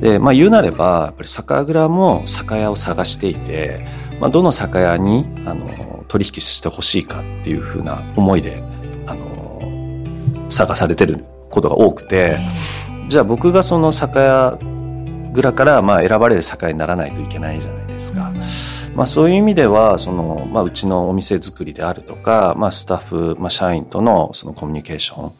[0.00, 3.86] で、まあ、言うなれば、やっぱり酒蔵も酒屋を探していて、
[4.20, 8.62] まあ、どの酒屋に、あの、取引してほしいかっていうふうな思いで、
[10.54, 12.38] 探されてることが多くて、
[13.08, 14.58] じゃあ僕がその酒屋
[15.34, 18.32] 蔵から、まあ、選ばれる酒屋にならないといけないじゃないですか。
[18.94, 25.32] まあ、そういう意味ではその、まあ、うちのお店作りであるとか、まあ、スタッフ、まあ、社員とのそのコミュニケーショ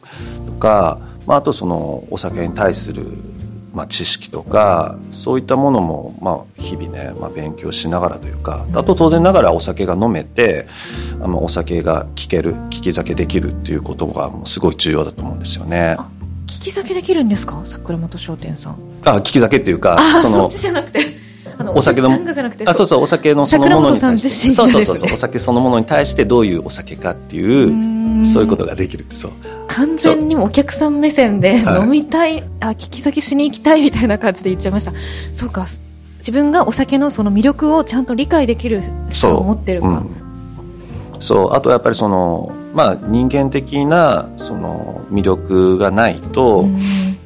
[0.43, 3.05] ンとか、まあ、あとそのお酒に対する、
[3.75, 10.65] まあ、知識とかそういったものも、まあ、日々ね、まあ、勉強しながらというかあと当然ながらお酒が飲めて
[11.21, 15.97] あのお酒が聞ける聞き酒できるっていうことがもうすごい重要だと思うんですよね。
[16.47, 17.61] 聞き酒できるんですか？
[17.65, 18.77] 桜本商店さん。
[19.03, 21.25] あ聞き酒っていうかそのそっちじゃなくて。
[21.73, 22.09] お酒の
[22.65, 24.51] あそうそうお酒のそのものに対して。
[24.51, 27.71] そうそうそうお酒そのものに対してどういうお酒かっていう
[28.25, 29.05] そういうことができる。
[29.09, 29.31] そう。
[29.67, 34.93] 完全にお客さん目線で飲みたい、あ聞き先しに行きたいみたいな感じで言っちゃいました。
[35.33, 35.65] そうか。
[36.19, 40.03] 自分がお酒のその魅力をちゃんと理解できる人を持ってるか。
[41.19, 46.65] そう、うん、あとやっぱりそのまあ人間的なその魅力がないと、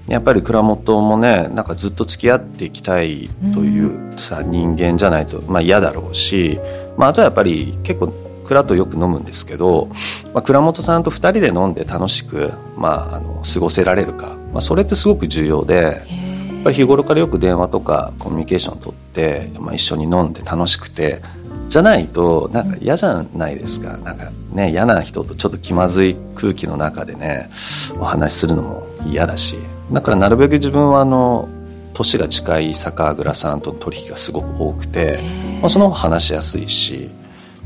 [0.07, 6.59] やっぱり蔵元もねなんかずっと付き合っていきたいというさ、人間じゃないと、まあ、嫌だろうし、
[6.97, 8.11] まあ、あとはやっぱり結構
[8.49, 9.89] 蔵とよく飲むんですけど、
[10.33, 21.21] まあ、蔵元さんと2人で飲んで楽しく、まあ、あの過ごせられるか、まあ、それってすごく重要でやっぱり日頃からよく電話とかコミュニケーションを取って、まあ、一緒に飲んで楽しくて
[21.69, 23.95] じゃないとなんか嫌じゃないですか。
[23.97, 27.51] なんかね嫌な人とちょっと気まずい空気の中でね
[27.99, 29.57] お話しするのも嫌だし。
[29.91, 31.47] だからなるべく自分はあの
[31.93, 35.19] 年が近い酒蔵さんとの取引がすごく多くて、
[35.61, 37.09] まあ、その方が話しやすいし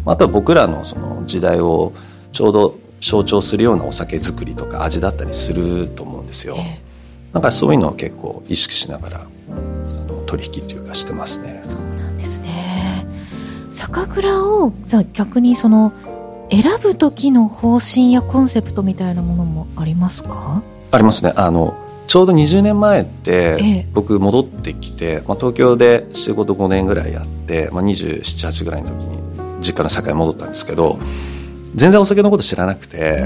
[0.06, 1.94] あとは僕らのその時代を
[2.32, 6.58] ちょうど象徴するようなお酒作りとか味だったりすると思うんですよ。
[7.32, 11.62] だからそういうのを結構意識しながらあの取引っていうかしてますね。
[11.63, 13.06] そうなんですね。
[13.72, 15.92] 酒蔵をじゃあ逆にその
[16.52, 20.62] 選ぶ時の方針やコンセプトみたいなものもありますか？
[20.92, 21.34] ありますね。
[21.36, 29.18] あのちょうど20年前って僕戻ってきて、まあ、東京で仕事5年ぐらいやって、まあ、278ぐらいの時に
[29.63, 30.99] 実家の酒屋戻ったんですけど
[31.73, 33.23] 全然お酒のこと知らなくて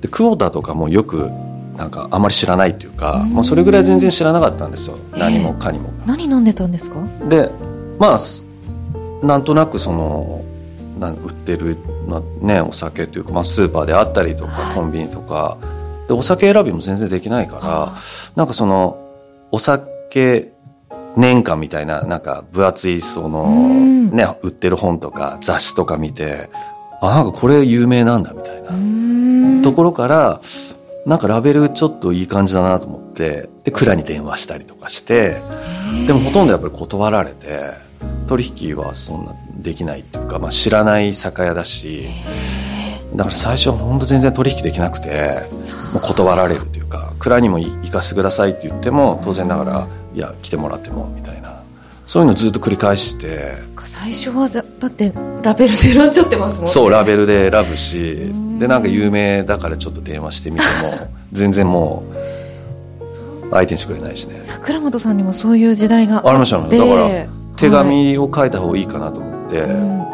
[0.00, 1.30] でクォーターとかもよく
[1.76, 4.98] なんかあまり知らないっていうか、まあ、それぐらい全然知らなかったんですよ。
[5.12, 5.90] 何もかにも。
[6.06, 6.96] 何飲んでたんですか？
[7.28, 7.50] で
[7.98, 8.18] まあ
[9.26, 10.44] なんとなくその
[10.98, 11.78] な売ってる、
[12.40, 15.56] ね、お酒というか、まあ、スーパーであったりとかコンビニとか。
[16.06, 17.94] でお酒選びも全然できないから
[18.36, 18.98] なんかその
[19.50, 20.52] お酒
[21.16, 23.46] 年間みたいななんか分厚いその、
[24.10, 26.50] ね、売ってる本とか雑誌とか見て
[27.00, 30.40] あなんかこれ有名なんだみたいなところから
[31.06, 35.40] なんかラベルちょっといい感じだなと思ってで蔵に電話したりとかして
[36.06, 37.70] でもほとんどやっぱり断られて
[38.26, 42.08] 取引はそんなできないっていうか、まあ、知らない酒屋だし
[43.14, 45.42] だから最初は本当全然取引できなくて
[45.92, 51.62] もう断られるというか蔵にも行かせてくださいって言っても当然ながらいや来てもらってもみたいな。
[52.06, 53.54] そういうのずっと繰り返して。
[53.78, 56.68] 最初はだってラベルで選んじゃってますもんね。
[56.68, 58.32] そうラベルで選ぶし。
[58.58, 64.40] でなんか有名だからちょっと電話してみても全然もう相手にしてくれないしね。
[64.42, 66.68] 桜本さんにもそういう時代がありましたね。
[66.68, 69.33] だから手紙を書いた方がいいかなと思って、はい、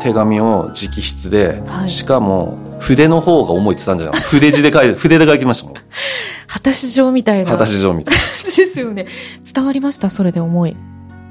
[0.01, 4.21] 手紙を直筆で、はい、しかも筆の方が重いって言ったんじゃない？
[4.23, 5.75] 筆字で書いて 筆で書きましたもん。
[6.47, 7.51] 果たし状みたいな。
[7.53, 8.21] 果たし状みたいな。
[8.57, 9.07] ですよね。
[9.55, 10.11] 伝わりました？
[10.11, 10.77] それで重い。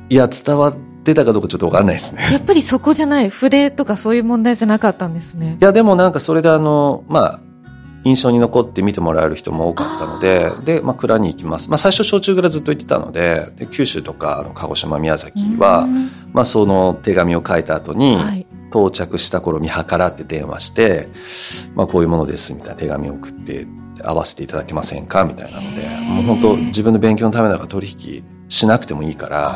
[0.09, 2.27] いや伝わってたかどうかちょっと分かんないですね。
[2.31, 3.29] やっぱりそこじゃない。
[3.29, 5.57] 筆とかそういう問題じゃなかったんですね。
[5.59, 7.39] いやでもなんかそれであのまあ
[8.03, 15.87] 印象に残って見てもらえる人も多かったのでで、まあ、蔵に行きます、まあ、最初焼酎蔵ずっと行ってたのでで九州とか鹿児島宮崎は、
[16.31, 21.09] まあ、その手紙を書いた後に、はい、到着した頃見計らって電話して、
[21.75, 23.67] まあ、こういうものですみたいな手紙を送って
[24.01, 29.55] 合わせていただけませんかみたいなのでもう本当自分の勉強のためだから取引しなくてもいいから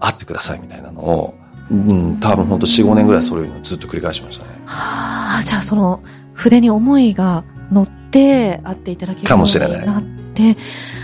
[0.00, 1.34] 会ってくださいみたいなのを、
[1.70, 4.50] うん、多分本当45年ぐらいそれをずっと繰り返しましたね。
[4.64, 6.02] はあじゃあその
[6.34, 10.02] 筆に思いが乗って会っていただけるようになっ
[10.34, 10.56] て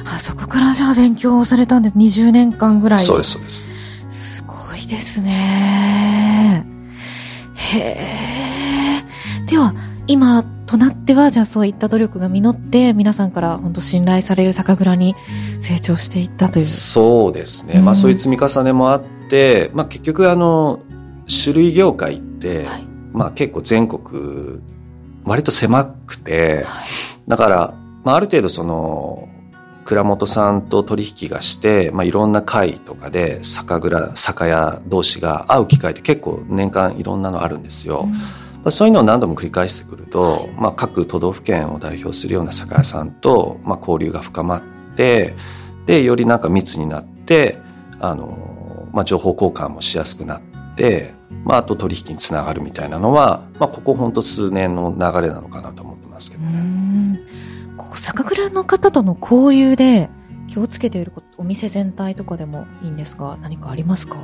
[0.04, 1.96] あそこからじゃあ勉強をされたんです。
[1.96, 3.00] 20年間ぐらい。
[3.00, 4.38] そうですそうです。
[4.38, 6.64] すごいですね。
[7.54, 9.46] へえ。
[9.46, 9.74] では
[10.07, 15.14] 今となってはじゃあそういった努力が実って皆さんから本当信頼される酒蔵に
[15.61, 16.64] 成長していったという。
[16.64, 20.81] そうですね、うん、まあそういう積み重ねもあって、まあ、結局あの
[21.42, 24.61] 種類業界って、はい、まあ結構全国
[25.29, 26.88] 割と狭くて、はい、
[27.29, 29.29] だから、まあ、ある程度その
[29.85, 38.03] 蔵元さんと取引がして、まあ、いろんな会とかで酒蔵酒屋同士が会う機会って結構年間いろんなのあるんですよ。
[38.05, 38.21] うん、ま
[38.67, 44.62] あ、そういうのを何度も繰り返してくると、まあ、各都道府県を代表するような酒屋さんと、まあ、交流が深まっ
[44.95, 45.35] て
[45.87, 47.57] でよりなんか密になって
[47.99, 50.43] あの、まあ、情報交換もしやすくなっ
[50.77, 51.14] て
[51.45, 57.21] まあ、あと取引につながるみたいなのは、まあ、ここ本当数年の流れなのかなと思ってますけどね。
[57.77, 60.11] こう酒蔵の方との交流で
[60.49, 64.17] 気をつけていることお店全体とかでもいいんですが何かありますか？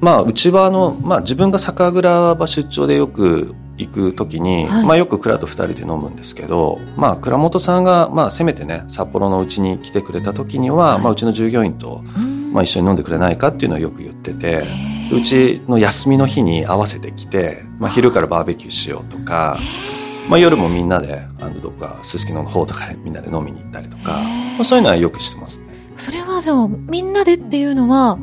[0.00, 12.02] まあ、うちはあの、まあ、自分が酒蔵場出張でよく行く時に、はい、まあ、よく蔵と2人で飲むんですけど、まあ、蔵元さんが、まあ、せめてね札幌のうちに来てくれた時には、はい、まあ、うちの従業員と、
[12.52, 14.64] まあ、一緒に飲んでくれないかっていうのはよく言ってて。
[15.12, 19.58] うちの休みの日に合わせてきて、まあ、昼からバーベキューしようとか、
[20.28, 25.66] まあ、夜もみんなであのどっかすすきのの方とかでみんなで飲みに行ったりとか、まあ、そういうのはよくしてますね。
[25.96, 28.18] それはじゃあみんなでっていうのは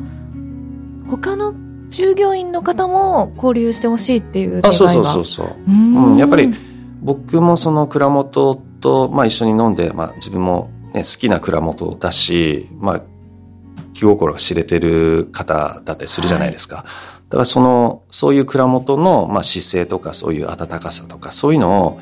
[1.08, 1.54] 他の
[1.88, 5.56] 従業員の方も交流してほしいっていうあそうそうそうそう。
[5.66, 6.52] うん、やっぱり
[7.02, 13.02] 僕もその蔵元と、まあ、一緒に飲んで、まあ、自分も、ね、好きな蔵元だし、まあ、
[13.94, 16.76] 気心が知れてる方だったりするじゃないですか。
[16.76, 16.90] はい、だ
[17.30, 22.00] からその、そういう蔵元の、まあ、姿勢とかそういう温かさとかそういうのを、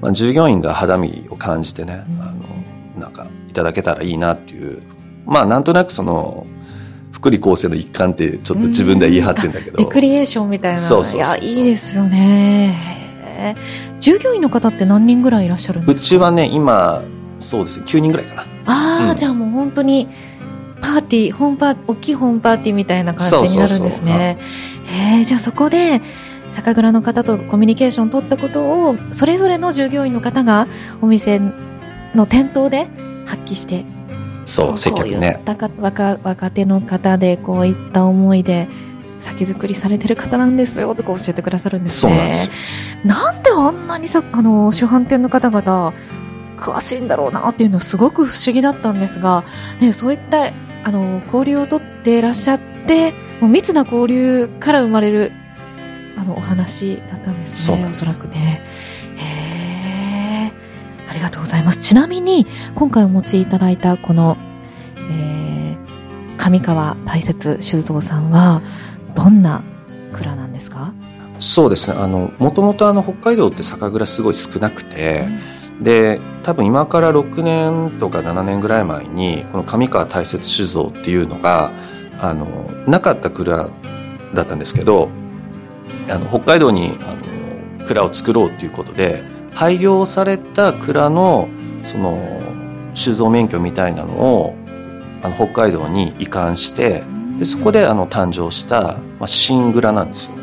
[0.00, 4.82] まあ、従業員が肌身を感じてね、あの、なんかいただけたらいいなっていう、
[5.26, 6.46] まあなんとなくその、
[7.12, 9.78] 福利厚生の一環ってちょっと自分では言い張ってんだけど。
[9.78, 10.78] レクリエーションみたいな。
[10.78, 12.76] そうそういや、いいですよね。
[14.00, 16.00] 従業員の方って何人ぐらいいらっしゃるんですか？
[16.00, 17.02] うちはね、今、
[17.40, 18.42] そうですね、9人ぐらいかな。
[18.66, 20.08] ああ、うん、じゃあもう本当に、
[20.84, 24.36] パーティー、ホームパー、大きいホームパーティーみたいな感じになるんですね。
[25.16, 26.02] えー、じゃあそこで、
[26.52, 30.68] 酒蔵の方とコミュニケーションを取ったことを、それぞれの従業員の方が
[31.00, 31.40] お店
[32.14, 32.86] の店頭で
[33.24, 33.86] 発揮して、
[34.44, 35.42] そう、接客ね。
[35.46, 38.68] 若若手の方でこういった思いで、
[39.20, 42.34] 酒造りされてる方なんですよとか教えてくださるんですね。
[43.04, 45.94] なんであんなにさ、あの、主販店の方々、
[46.58, 49.44] 詳しいんだろうなっていうのすごく不思議だったんですが、
[49.80, 50.52] ね、そういった
[50.84, 55.32] あの交流をとっていらっしゃってもう密な交流から生まれる
[56.16, 58.62] あのお話だったんですねおそらくね。
[59.16, 60.52] へ
[61.10, 61.78] ありがとうございます。
[61.78, 64.36] ちなみに今回お持ちいただいたこの、
[64.96, 68.62] えー、上川大雪酒造さんは
[69.14, 69.64] どんな
[70.12, 70.92] 蔵なんですか？
[71.40, 71.98] そうですね。
[71.98, 75.26] あのもともとあの北海道って酒蔵すごい少なくて、
[75.80, 81.72] で多分今から6年とか7年ぐらい前にこの上川大雪酒造っていうのが
[82.20, 82.46] あの
[82.86, 83.70] なかった蔵
[84.34, 85.08] だったんですけど
[86.08, 87.14] あの北海道にあ
[87.80, 91.48] の蔵を作ろうっていうことで廃業された蔵の
[91.82, 92.40] その
[92.94, 94.54] 酒造免許みたいなのを
[95.22, 97.02] あの北海道に移管して
[97.38, 100.36] でそこであの誕生した、まあ、新蔵なんですよ。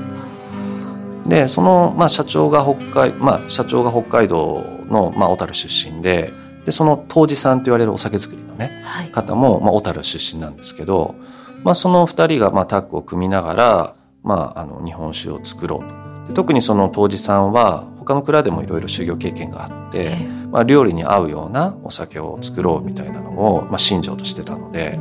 [1.26, 6.34] でその、まあ、社長が北海、まあ、社長が北海道の、まあ、小樽出身で
[6.66, 11.16] でその杜氏さんと言われるお酒作りのね、はい、方も、まあ、小樽出身なんですけど、
[11.64, 16.02] まあ、その二人が、まあ、タッグを組みながら、まあ、あの日本酒を作ろうと。
[16.28, 20.16] で特にその杜氏さんは他の蔵でもいろいろ修行経験があって、
[20.52, 25.00] まあ、料理に合うようなお酒を作ろうみたいなのを、まあ、信条としてたので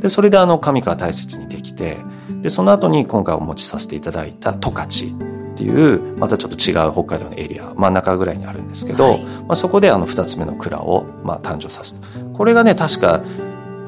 [0.00, 1.98] でそれであの上川大切にできて
[2.42, 12.06] でその後に今回お持ちさせていただいた十勝っていうまたちょっと違う北海道のエリア真ん中ぐらいにあるんですけど、はい、まあ、そこであの2つ目の蔵をまあ誕生させた。
[12.34, 13.22] これがね確か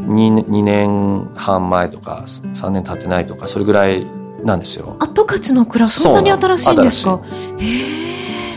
[0.00, 4.07] 2, 2年半前とか3年経ってないとかそれぐらい
[4.42, 4.96] なんですよ。
[4.98, 7.20] 後勝の蔵そんなに新しいんですか？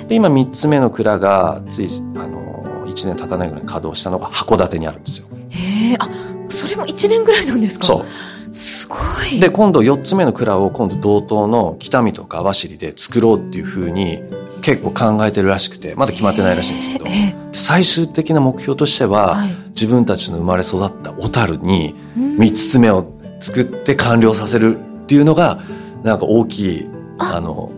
[0.07, 5.27] で今3つ目の蔵がついあの1年経たないぐらい稼働したのが函館にあるんですよ。
[5.49, 6.07] へえあ
[6.47, 7.85] それも1年ぐらいなんですか？
[7.85, 8.05] そう
[8.51, 8.95] すご
[9.31, 9.39] い。
[9.39, 14.21] で、今度4つ目の蔵を今度同等の北見とか網走で作ろうっていうふうに
[14.61, 17.05] 結構考えてるらしくて、まだ決まってないらしいんですけど、
[17.53, 23.05] 最終的な目標としては、はい、自分たちの生まれ育った小樽に3つ目を
[23.39, 25.59] 作って完了させるっていうのが、
[26.03, 27.39] なんか大きい、あ。
[27.39, 27.71] の、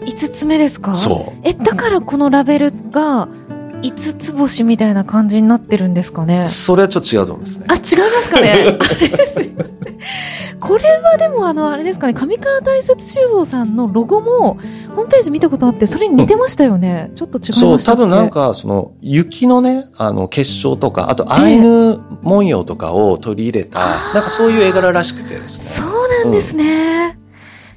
[0.00, 0.96] 5つ目ですか？
[0.96, 1.40] そう。
[1.42, 3.28] え、だからこのラベルが、
[3.84, 7.66] 五つ星みたいな感じになってるんですかねそれはちょっと違うと思いますね。
[7.68, 9.74] あ、違いますかねあれですいません。
[10.60, 14.54] これはでもあの、あれですかね、上川大雪酒造さんのロゴも、
[14.94, 17.08] ホームページ見たことあって、それに似てましたよね。
[17.10, 25.64] うん、ちょっと違いましたそう、多分なんか、その、雪のね、あの、結晶とか、あと、アイヌ文様とかを取り入れた、えー、なんかそういう絵柄らしくてですね。
[25.66, 27.18] そうなんですね。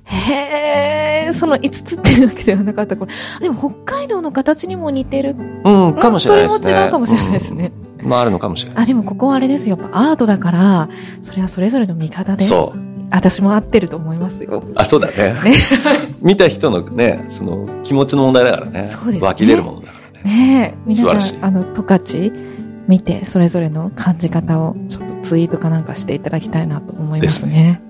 [0.09, 2.95] うん、へえ、その5つっていうわけではなかった。
[2.97, 3.11] これ、
[3.41, 5.35] でも北海道の形にも似てる。
[5.63, 6.63] うん、かもしれないですね。
[6.65, 7.71] それも違うかもしれないですね。
[7.81, 9.77] うんまああるのかもしれない、ね、あ、でもここはあれですよ。
[9.79, 10.89] やっぱアートだから、
[11.21, 12.43] それはそれぞれの見方で。
[12.43, 12.79] そう。
[13.09, 14.63] 私も合ってると思いますよ。
[14.75, 15.33] あ、そうだね。
[15.33, 15.53] ね
[16.21, 18.85] 見た人のね、その気持ちの問題だからね。
[18.85, 19.27] そうですね。
[19.27, 20.37] 湧き出るものだからね。
[20.37, 22.33] ね皆さん、あの、十勝
[22.87, 27.81] 見て、それぞれの感じ方をちょっとツイートかなんかしていただきたいなと思いますね。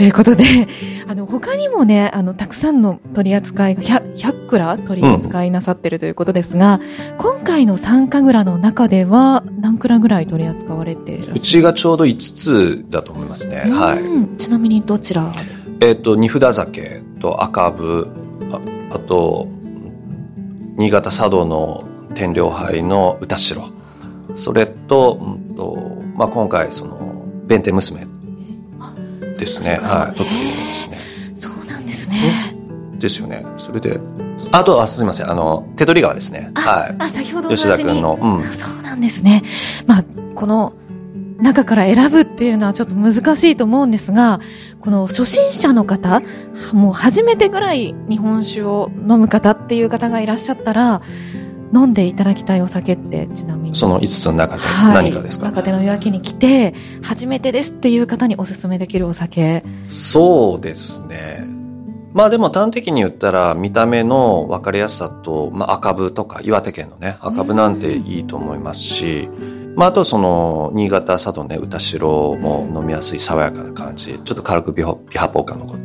[0.00, 0.44] ということで、
[1.06, 6.80] あの、他にもね、あの、たくさんの取り扱いが100、100蔵取り扱いなさってるということですが、
[7.12, 13.64] うん、今回の参加蔵の中では何蔵ぐらい取り扱われてうちがちょうど5つだと思いますね。
[13.70, 14.38] はい。
[14.38, 15.32] ちなみにどちら？
[15.80, 18.08] えっ、と、二札酒と赤部、
[18.52, 18.60] あ
[18.94, 19.48] あと、
[20.76, 21.84] 新潟佐渡の
[22.14, 23.56] 天領杯の歌代。
[24.34, 25.78] それと、うんと
[26.16, 26.98] まあ、今回、その、
[27.46, 28.09] 弁天娘
[29.40, 29.78] ですね。
[29.82, 30.16] はい。
[30.16, 30.98] とってもですね。
[31.34, 32.16] そうなんですね。
[32.98, 33.44] ですよね。
[33.58, 33.98] それで、
[34.52, 35.30] あと、あ、すみません。
[35.30, 36.52] あの、手取り川ですね。
[36.54, 36.96] はい。
[36.98, 38.18] あ、先ほど吉田君の。
[38.20, 38.42] うん。
[38.44, 39.42] そうなんですね。
[39.86, 40.74] まあ、この、
[41.40, 44.40] 中から選ぶっていうのはちょっと難しいと思うんですが、
[44.80, 46.22] この初心者の方、
[46.72, 51.00] もう初めてぐらい日本酒を飲む方っていう方がいらっしゃったら、
[51.72, 53.74] 飲んでいただきたいお酒ってちなみに。
[53.74, 54.62] その5つの中で
[54.94, 59.64] 何かですか、はい、若手の夜明けに来て初めてですっていう方におすすめできるお酒。
[59.84, 61.60] そうですね。
[62.12, 69.28] まあでも端的に言ったら見た目の分かりやすさと、まあ、赤部とか岩手県のね赤部なんていいと思いますし、
[69.76, 72.00] まあ、あとその新潟佐渡ね歌代
[72.36, 74.18] も飲みやすい爽やかな感じ。
[74.18, 75.84] ちょっと軽くビハポーカー残った、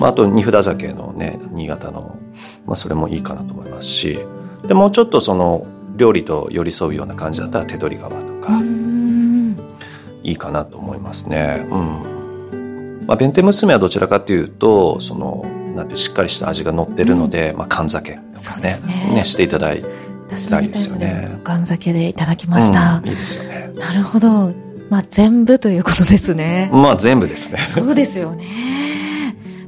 [0.00, 2.16] まあ、あと二札酒のね新潟の、
[2.64, 4.18] まあ、それもいいかなと思いますし
[4.70, 8.52] でもうちょっとその料理と寄り添うような感じだったら手取り川とか
[10.22, 11.66] いいかなと思いますね。
[11.68, 19.82] うんまあ、弁天娘はどちらかというとそのなんてしっかりした味が乗ってるので、うん、まあ、缶酒とかねね、ね、していただい
[20.48, 21.40] たいですよね。
[21.42, 23.72] 缶酒でいただきました、うん、いいですよね。
[23.74, 24.54] なるほど。
[24.88, 26.70] まあ、全部ということですね。
[26.72, 27.58] まあ、全部ですね。
[27.72, 28.46] そうですよね。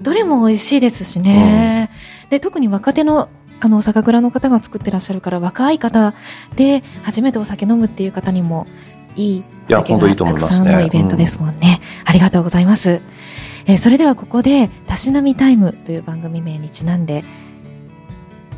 [0.00, 1.90] どれも美味しいですしね。
[2.24, 3.28] うん、で、特に若手の
[3.64, 6.14] あの、酒蔵の方が作ってらっしゃるから、若い方
[6.56, 8.66] で初めてお酒飲むっていう方にも
[9.14, 11.80] いいお酒がたくさんのイベントですもんね。
[12.02, 13.00] うん、ありがとうございます。
[13.66, 17.22] えー、それではここで、たしなみタイムという番組名にちなんで、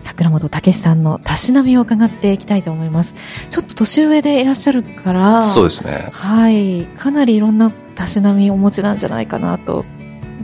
[0.00, 3.14] 桜本武さんのたしなみを伺っていきたいと思います。
[3.50, 6.08] ちょっと年上でいらっしゃるから、そうですね。
[6.12, 6.86] はい。
[6.96, 9.84] かなりいろんなたしなみをお持ちなんじゃないかなと。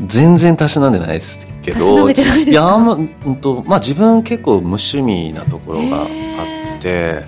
[0.07, 2.15] 全然たしなんでないですけど、い
[2.53, 6.05] や、ま、うんと、まあ自分結構無趣味なところがあ
[6.79, 7.25] って、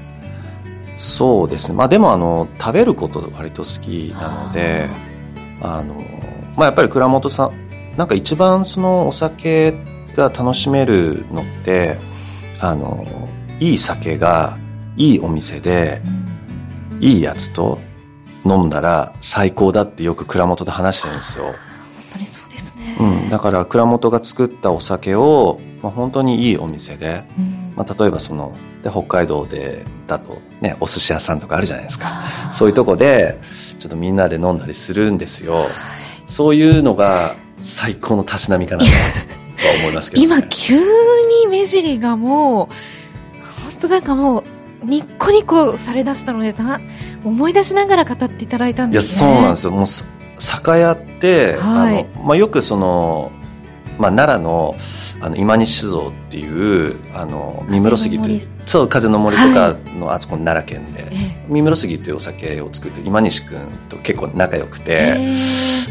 [0.97, 1.77] そうですね。
[1.77, 4.89] まあでもあの食べること割と好きなので
[5.61, 5.83] あ。
[5.83, 5.95] の、
[6.57, 9.73] まあ、やっぱり倉本さんなんか一番そのお酒
[10.15, 11.99] が楽しめるのって
[12.61, 13.07] あの
[13.59, 14.57] いい酒が
[14.97, 16.03] いいお店で、
[17.01, 17.81] いいやつと
[18.45, 21.55] 飲んだら最高だってよく蔵元で話してるんですよ。
[22.99, 32.23] うん、だから蔵元が作ったお酒を、まあ、本当にいいお店で、うん、まあ、例えばそので北海道でだとねお寿司屋さんとかあるじゃないですか。
[32.53, 33.41] そういうとこで
[33.79, 35.67] ちょっとみんなで飲んだりするんですよ。
[36.27, 38.91] そういうのが最高のたしなみかなと
[39.81, 42.67] 思いますけど、ね、 今急に目尻がもう
[43.65, 44.45] 本当なんかもう
[44.85, 46.55] ニッコニコされだしたので
[47.25, 49.71] 思い出しながら語っていただいたんです、ね、いやそうなんですよ。
[49.73, 49.87] もう
[50.43, 53.31] 酒屋って、はい、あのまあ、よくその、
[53.99, 54.75] まあ、奈良の
[55.21, 61.13] あの今西酒造っていうあの三室杉というそう風の森とかの、あそこ奈良県で、
[61.49, 65.17] 三室杉というお酒を作って今西君と結構仲良くて、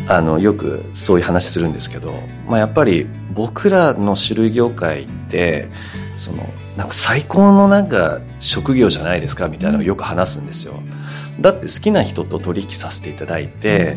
[0.09, 2.13] あのよくそういう話するんですけど、
[2.49, 5.69] まあ、やっぱり僕らの種類業界って
[6.17, 6.43] その
[6.75, 10.73] なんか最高のなんか職業じゃないですかみたいなのをよく話すんですよ。
[11.39, 13.95] だって好きな人と取引させていただいて、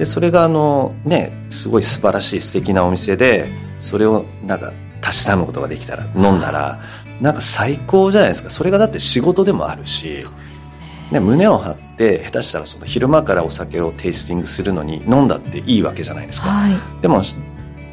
[0.00, 3.48] でそれがあのねすごい素晴らしい素敵なお店で
[3.80, 4.72] それをなんか
[5.02, 6.80] たしなむことができたら飲んだら
[7.20, 8.48] なんか最高じゃないですか。
[8.48, 10.24] それがだって仕事でもあるし。
[11.12, 17.22] ね、胸を張って下手したらその昼間からお酒をテイスティングするのに飲んだっていいわけじゃないですか、はい、でも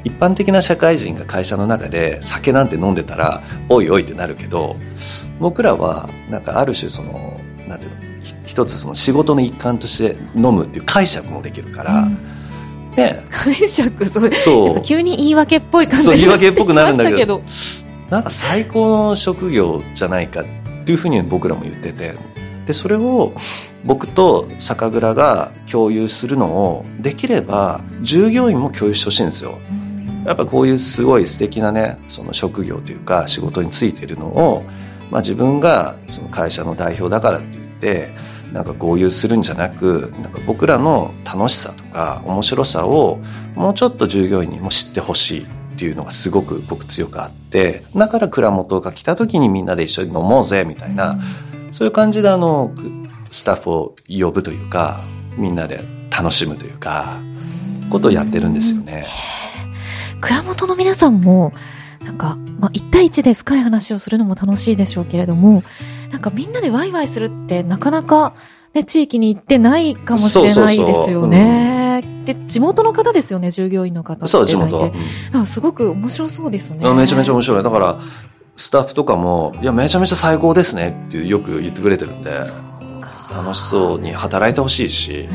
[0.04, 4.76] 一般的な社会人が会社の中で酒なんて飲んでたらおいおいってなるけど
[5.40, 8.07] 僕らはなんかある種そのなんていうの
[8.58, 12.18] 一つその仕事の一環として飲むっていう解釈もできるから、うん、
[12.96, 13.24] ね。
[13.30, 14.34] 解釈そう。
[14.34, 14.82] そう。
[14.82, 17.44] 急に言い訳っぽい感じ言い訳っぽくなるんだけど。
[18.10, 20.46] なんか最高の職業じゃないかっ
[20.86, 22.16] ていうふうに僕らも言ってて。
[22.66, 23.34] でそれを
[23.86, 29.60] 僕と酒蔵が共有するのをできれば従業員も共有してほしいんですよ。
[30.26, 34.64] やっぱこういうすごい素敵なねその職業というか仕事についてるのを、
[35.12, 43.20] まあ、自分がその会社の代表だからって言ってなんか合流するんじゃなくなんか僕らの楽しさとか面白さを
[43.56, 45.46] もうちょっと従業員にも知ってほしいっ
[45.78, 51.20] ていうのがすごく僕強くあってだから蔵元が来た時にみんなで一緒に飲もうぜみたいな、
[51.72, 52.74] そういう感じであの
[53.30, 55.04] スタッフを呼ぶというか
[55.36, 57.20] みんなで楽しむというか
[57.92, 59.06] ことをやってるんですよね。
[60.20, 61.54] 蔵元の皆さんも、
[62.08, 65.64] なんか、まあ、1対1で深い話をするのも楽しいでしょうけれども、
[66.10, 68.34] なんかみんなでワイワイするってなかなか、
[68.74, 72.06] ね、地域に行ってないかもしれないですよね。
[72.24, 74.94] で、地元の方ですよね、従業員の方そう、地元。
[75.34, 76.90] うん、すごく面白そうですね。
[76.94, 77.64] めちゃめちゃ面白い。
[77.64, 78.00] だから、
[78.56, 82.32] スタッフとかも、いや、めちゃめちゃ最高ですねってよく言ってくれてるんで、
[83.36, 85.28] 楽しそうに働いてほしいし、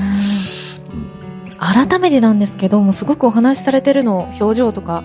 [1.62, 5.04] 改めてなんですけどもすごくお話しされてるの表情とか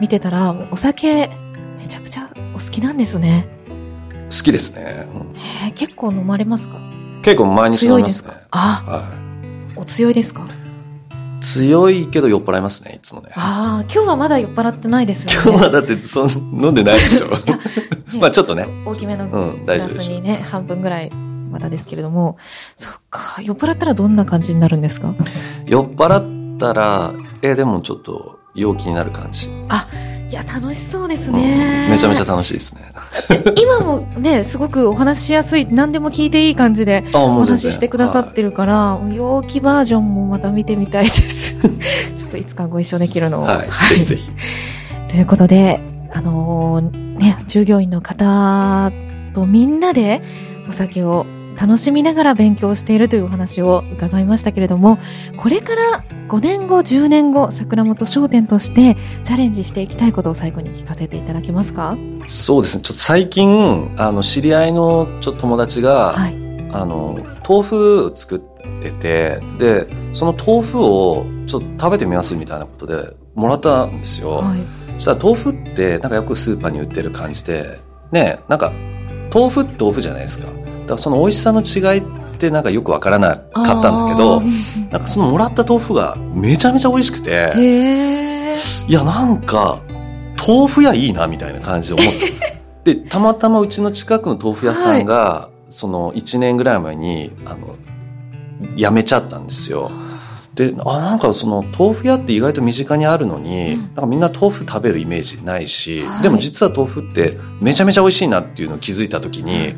[0.00, 1.30] 見てたらお酒
[1.78, 3.48] めちゃくちゃお好きなんですね。
[4.30, 5.08] 好きですね、
[5.64, 6.78] うん、結構飲まれますか？
[7.22, 8.32] 結構毎日飲みますね。
[8.50, 10.46] あ、はい、お強いですか？
[11.40, 13.30] 強いけど酔っ払いますねいつもね。
[13.34, 15.50] ああ今日はまだ酔っ払ってないですよね。
[15.50, 17.28] 今日はだってそ飲んでないでしょ。
[18.20, 18.66] まあちょっとね。
[18.84, 22.36] 大きめのグラスにね、うん、半分ぐらいまだですけれども、
[22.76, 25.14] そっか、酔っ払ったらどんな感じになるんですか？
[25.64, 29.48] 酔っ払ったら、え、でもちょっと陽気になる感じ。
[29.68, 29.86] あ、
[30.30, 32.82] いや、楽しそうですね、うん、めちゃめちゃ楽しいですね。
[33.56, 41.60] 今もね、すごくお話しやすい、何でも聞いていい感じでお話ししてくださってるから、はい、陽気バージョンもまた見てみたいです。
[42.16, 43.44] ちょっといつかご一緒できるのを。
[43.44, 44.30] はい、はい、ぜひぜひ。
[45.08, 45.80] ということで、
[46.12, 48.92] あのー、ね、従業員の方
[49.32, 50.22] とみんなで
[50.68, 51.24] お酒を
[51.60, 54.98] 楽しみながら勉強しているというお話を伺いましたけれども、
[55.36, 61.96] これから5年後、10年後、桜本商店としてチャレンジしていきたいことを最後に聞かせていただけますか？
[62.26, 62.82] そうですね。
[62.82, 66.36] ちょっと最近、あの、知り合いのちょっと友達が、はい、
[66.70, 68.40] あの、豆腐を作っ
[68.80, 74.36] てて、で、その豆腐をちょっと食べてみますみたいなことでもらったんですよ。
[74.36, 74.60] はい、
[74.94, 77.78] そしたら豆腐ってなんかよくスーパーに売ってる感じで、
[78.12, 78.72] ね、なんか
[79.34, 80.46] 豆腐って豆腐じゃないですか。
[80.88, 84.40] からその美味しさの違いってなんかよくわからなかったんだけど
[84.90, 87.52] なんかそのもらった豆腐がめちゃめちゃ美味しくて
[88.88, 89.82] いやなんか
[90.46, 92.14] 豆腐屋いいなみたいな感じで思っ
[92.84, 97.76] て でたまたまうちの近くの豆腐屋さんが、はい、その1年ぐらい前にあの
[98.76, 99.90] 辞めちゃったんですよ。
[100.54, 109.74] であなんかその豆腐屋って意外と身近にあるのに、うん、なんかみんな豆腐食べるイメージないし、はい、でも実は豆腐ってめちゃめちゃ美味しいなっていうのを気づいた時に、い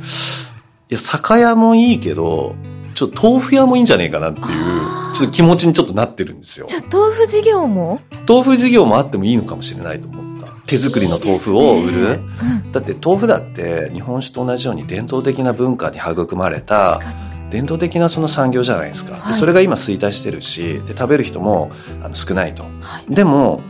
[0.90, 2.54] や酒屋もいいけど
[2.94, 4.46] ちょっと豆腐屋もいいんじゃねえかなっていう
[5.14, 6.66] ちょっと気持ちにちょっとなってるんですよ。
[6.66, 8.00] じゃあ豆腐事業も？
[8.28, 10.52] 豆腐事業もあってもいいのかもしれないと思った。
[10.66, 11.92] 手作りの豆腐を売る。
[11.92, 12.20] いいね
[12.64, 17.00] うん、だって豆腐だって日本酒と同じように伝統的な文化に育まれた
[17.50, 21.72] 伝統的なその産業じゃないですか、はい、それが今衰退してるしで食べる人も
[22.02, 23.60] あの少ないと、はい、でも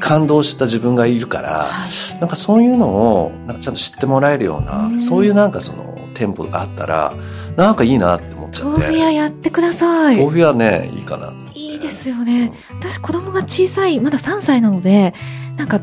[0.00, 2.88] 感動した自分がいるから、はい、なんかそういうの
[3.24, 7.14] をなんかちゃんと知ってもらえるような、うそういうなんかその店舗があったら
[7.56, 8.80] なんかいいなって思っちゃって。
[8.80, 10.18] 豆腐屋やってください。
[10.18, 15.14] 豆腐屋ねいいかないいですよね、私子供が小さいまだ3歳なので
[15.56, 15.80] なんか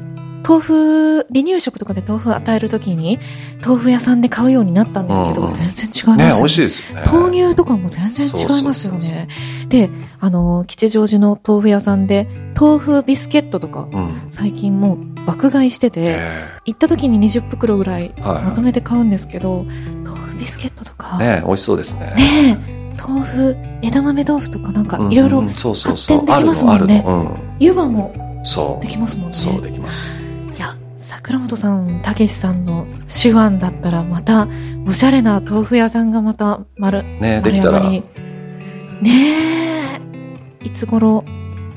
[0.48, 3.18] 豆腐、離乳食とかで豆腐与えるときに、
[3.66, 6.38] 豆腐屋さんで買うようになったんですけど、うん、全然違います、ね。
[6.38, 7.04] 美味しいですよね。
[7.06, 9.30] 豆乳とかも全然違いますよね。
[9.70, 12.28] で、あの、吉祥寺の豆腐屋さんで、
[12.60, 16.20] 豆腐ビスケットとか、うん、最近もう爆買いしてて、
[16.66, 20.03] 行った時に20袋ぐらいまとめて買うんですけど、はいはい、豆腐
[20.44, 21.18] ビスケットとか。
[21.18, 22.14] ね美味しそうですね。
[22.16, 27.06] ね豆腐、枝豆豆腐とかなんかいろいろ発展できますもんね。
[27.60, 28.14] 湯葉も
[28.82, 29.34] できますもんね。
[29.34, 30.24] そう、できます。
[31.24, 34.48] 倉本さん、たけしさんの手腕だったら、また、
[34.86, 37.80] おしゃれな豆腐屋さんがまた丸、ねできたら。
[37.80, 38.04] ね
[39.02, 41.24] え、いつ頃？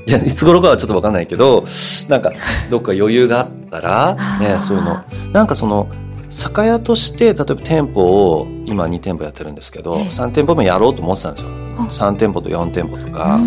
[0.05, 1.65] いや、いつ頃かはちょっとわかんないけど、
[2.09, 2.33] なんか、
[2.71, 5.05] どっか余裕があったら、 ね、そういうの。
[5.33, 5.87] なんかその、
[6.29, 11.51] 酒屋として、例えば店舗を、今2店舗やってるんですけど、ええ、3店舗目やろうと思ってたんですよ。
[11.77, 13.39] 3店舗と4店舗とか。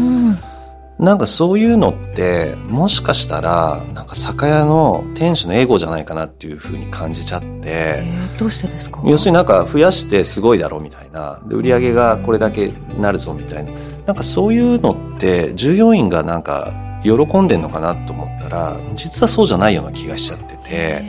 [0.98, 9.02] なんかそういうのってもしかしたらなんか酒屋の店主のエゴじゃないかなっていうふうに感じちゃって、えー、どうしてですか？
[9.06, 11.42] 要するになんか増やしてすごいだろうみたいな。
[11.48, 13.72] で売り上げがこれだけなるぞみたいな。
[14.08, 21.06] なんかそういうのって従業員がなんか喜んでんのかなと思ったら実はそうじゃないような気がしちゃってて。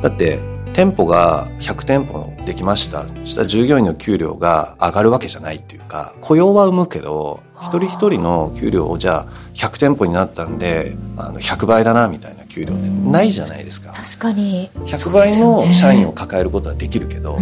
[0.00, 0.40] だって
[0.74, 3.06] 店舗が100店舗できました。
[3.06, 13.92] そしたら従業員の給料が上がるわけじゃないっていうか、雇用は生むけど、一人一人の給料をじゃあ100店舗になったんで、あの100倍だなみたいな給料ってないじゃないですか。
[13.92, 14.70] 確かに。
[14.86, 17.38] 100倍の社員を抱えることはできるけど、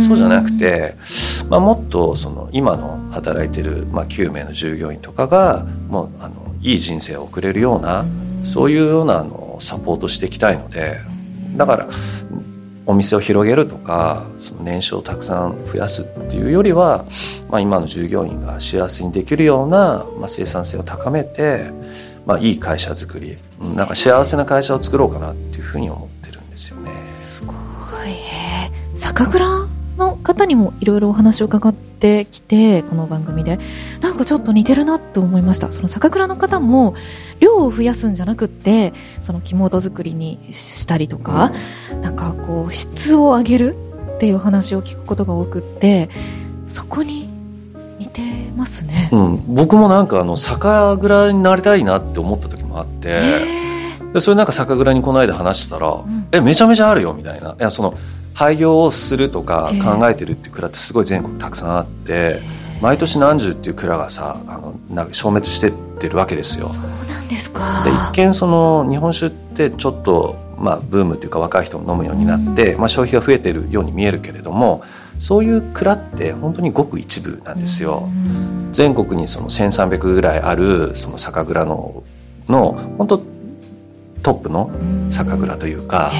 [0.00, 0.94] そうじゃなくて、
[1.50, 8.06] まあ、もっとその今の働いてる、まあ、9名の従業員とかが、もうあのいい人生を送れるような、
[8.42, 10.98] そういうようなあのサポートしていきたいので、
[11.56, 11.88] だから
[12.90, 17.04] お店を広げるとかその年収をたくさん増やすっていうよりは、
[17.48, 21.70] まあ、今の従業員が幸せにできるような、まあ、生産性を高めて、
[22.26, 26.90] まあ、いい会社づくりなんか幸せな会社を作ろうかなっていうふうに思ってるんですよね。
[27.14, 27.56] すごい
[28.96, 33.60] 酒蔵の方にもいろいろお話を伺ってきてこの番組で
[34.20, 35.72] かちょっと似てるなと思いました。
[35.72, 36.94] その酒蔵の方も
[37.40, 38.92] 量を増やすんじゃなくって
[39.22, 41.52] その木本作りにしたりとか、
[41.92, 43.76] うん、なんかこう質を上げる
[44.16, 46.10] っていう話を聞くことが多くって
[46.68, 47.28] そこに
[47.98, 48.22] 似て
[48.56, 53.20] ますね、うん、僕もなんかあの酒蔵になりたいなって思った時もあって、
[54.12, 57.52] でそれなんか酒蔵にこの間話したら「うん、えめちゃめちゃあるよ」みたいな。
[57.52, 57.94] いやその
[58.32, 62.40] 廃業をするとか考えてるって蔵ってすごい全国たくさんあって、
[62.80, 66.68] 毎年何十っていう蔵がさあのな消滅してってるわけですよ。
[66.68, 74.82] そうなんですかで一見その日本酒ってちょっと、まあ、ブームっていうか若い人も飲むようになって、まあ、消費が増えてるように見えるけれども
[75.18, 78.08] そういう蔵って本当にごく一部なんですよ。
[78.72, 82.02] 全国にその1,300ぐらいあるその酒蔵の
[82.48, 83.22] の本当
[84.22, 84.70] トップの
[85.10, 86.12] 酒蔵というか、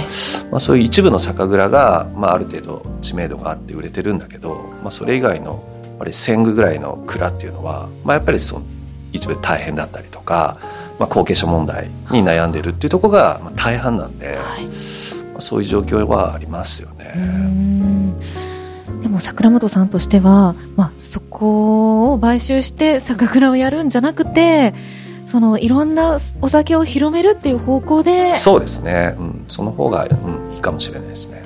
[0.51, 5.63] まあ、そういう一部の酒蔵が、まあ、ある程度知名度があって売れてるんだけど、まあ、それ以外の
[6.01, 8.65] ぱり1,000具ぐらいの蔵っていうのは、まあ、やっぱりその
[9.13, 10.59] 一部大変だったりとか、
[10.99, 17.15] まあ、後継者問題に悩んでるっていうところが大半なんで、はい、まあ、そういう状況はありますよね。
[19.03, 24.75] でも桜本さんとしては、まあ、そこを買収して酒蔵をやるんじゃなくて
[25.27, 31.43] そのいろんなお酒を広めるっていう方向でそうですね、うん、その方が、うん、いいかもしれないですね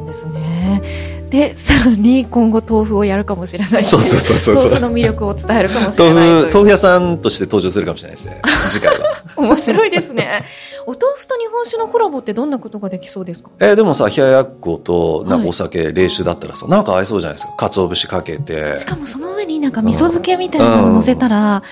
[0.00, 0.82] んですね。
[1.30, 3.84] で さらに今後豆腐をやるかもしれない。
[3.84, 8.42] そうそうそうそう豆腐の魅力を伝えるかもしれない豆腐豆腐屋さんとして登場するかもしれないですね。
[8.70, 9.22] 次回は。
[9.36, 10.44] 面白いですね。
[10.86, 13.50] お豆腐と日本酒のコラボってどんなことができそうですか？
[13.60, 17.52] えー、でもさ冷ややっことなんかお酒、はい、冷酒だったらさなんか合いそうじゃないですか？
[17.68, 18.76] 鰹節かけて。
[18.76, 21.62] しかもその上になんか味噌漬けみたいなの乗せたら、うん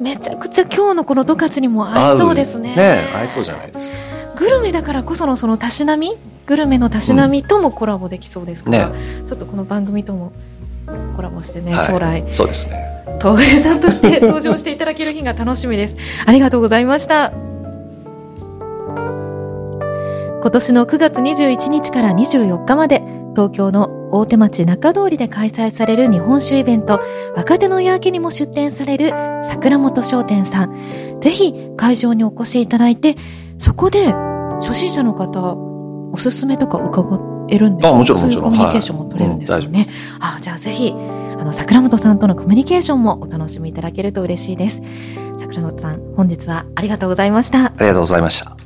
[0.00, 2.74] めちゃくちゃ今日のこの十勝にも合いそうですね。
[2.74, 3.08] ね。
[3.14, 3.96] 合いそうじゃないですか。
[4.36, 6.16] グルメだからこそのそのたしなみ
[6.46, 10.32] グルメのたしなみともコラボできそうですから、うんね、ちょっとこの番組とも
[11.16, 12.24] コラボしてね、はい、将来。
[12.32, 12.96] そうですね。
[13.20, 15.96] 東映さんとして登場していただける日が楽しみです。
[16.26, 17.32] ありがとうございました。
[20.42, 23.02] 今年の9月21日から24日まで
[23.34, 27.00] 東京の大手町中通りで開催される日本酒イベント
[27.34, 29.10] 若手の夜明けにも出展される
[29.42, 33.16] 桜本商店さんぜひ会場にお越しいただいて
[33.58, 34.12] そこで
[34.60, 35.65] 初心者の方
[36.16, 37.96] おすすめとか伺えるんですか？
[37.96, 38.44] もちろんもちろん。
[38.44, 39.70] コミュニケーションも取れるんですよね、はい。
[39.70, 44.82] うん、あじゃあぜひあの桜本さんとのコミュニケーションもお楽しみいただけると嬉しいです。
[45.38, 47.66] 桜本さん本日はありがとうございました。
[47.66, 48.65] ありがとうございました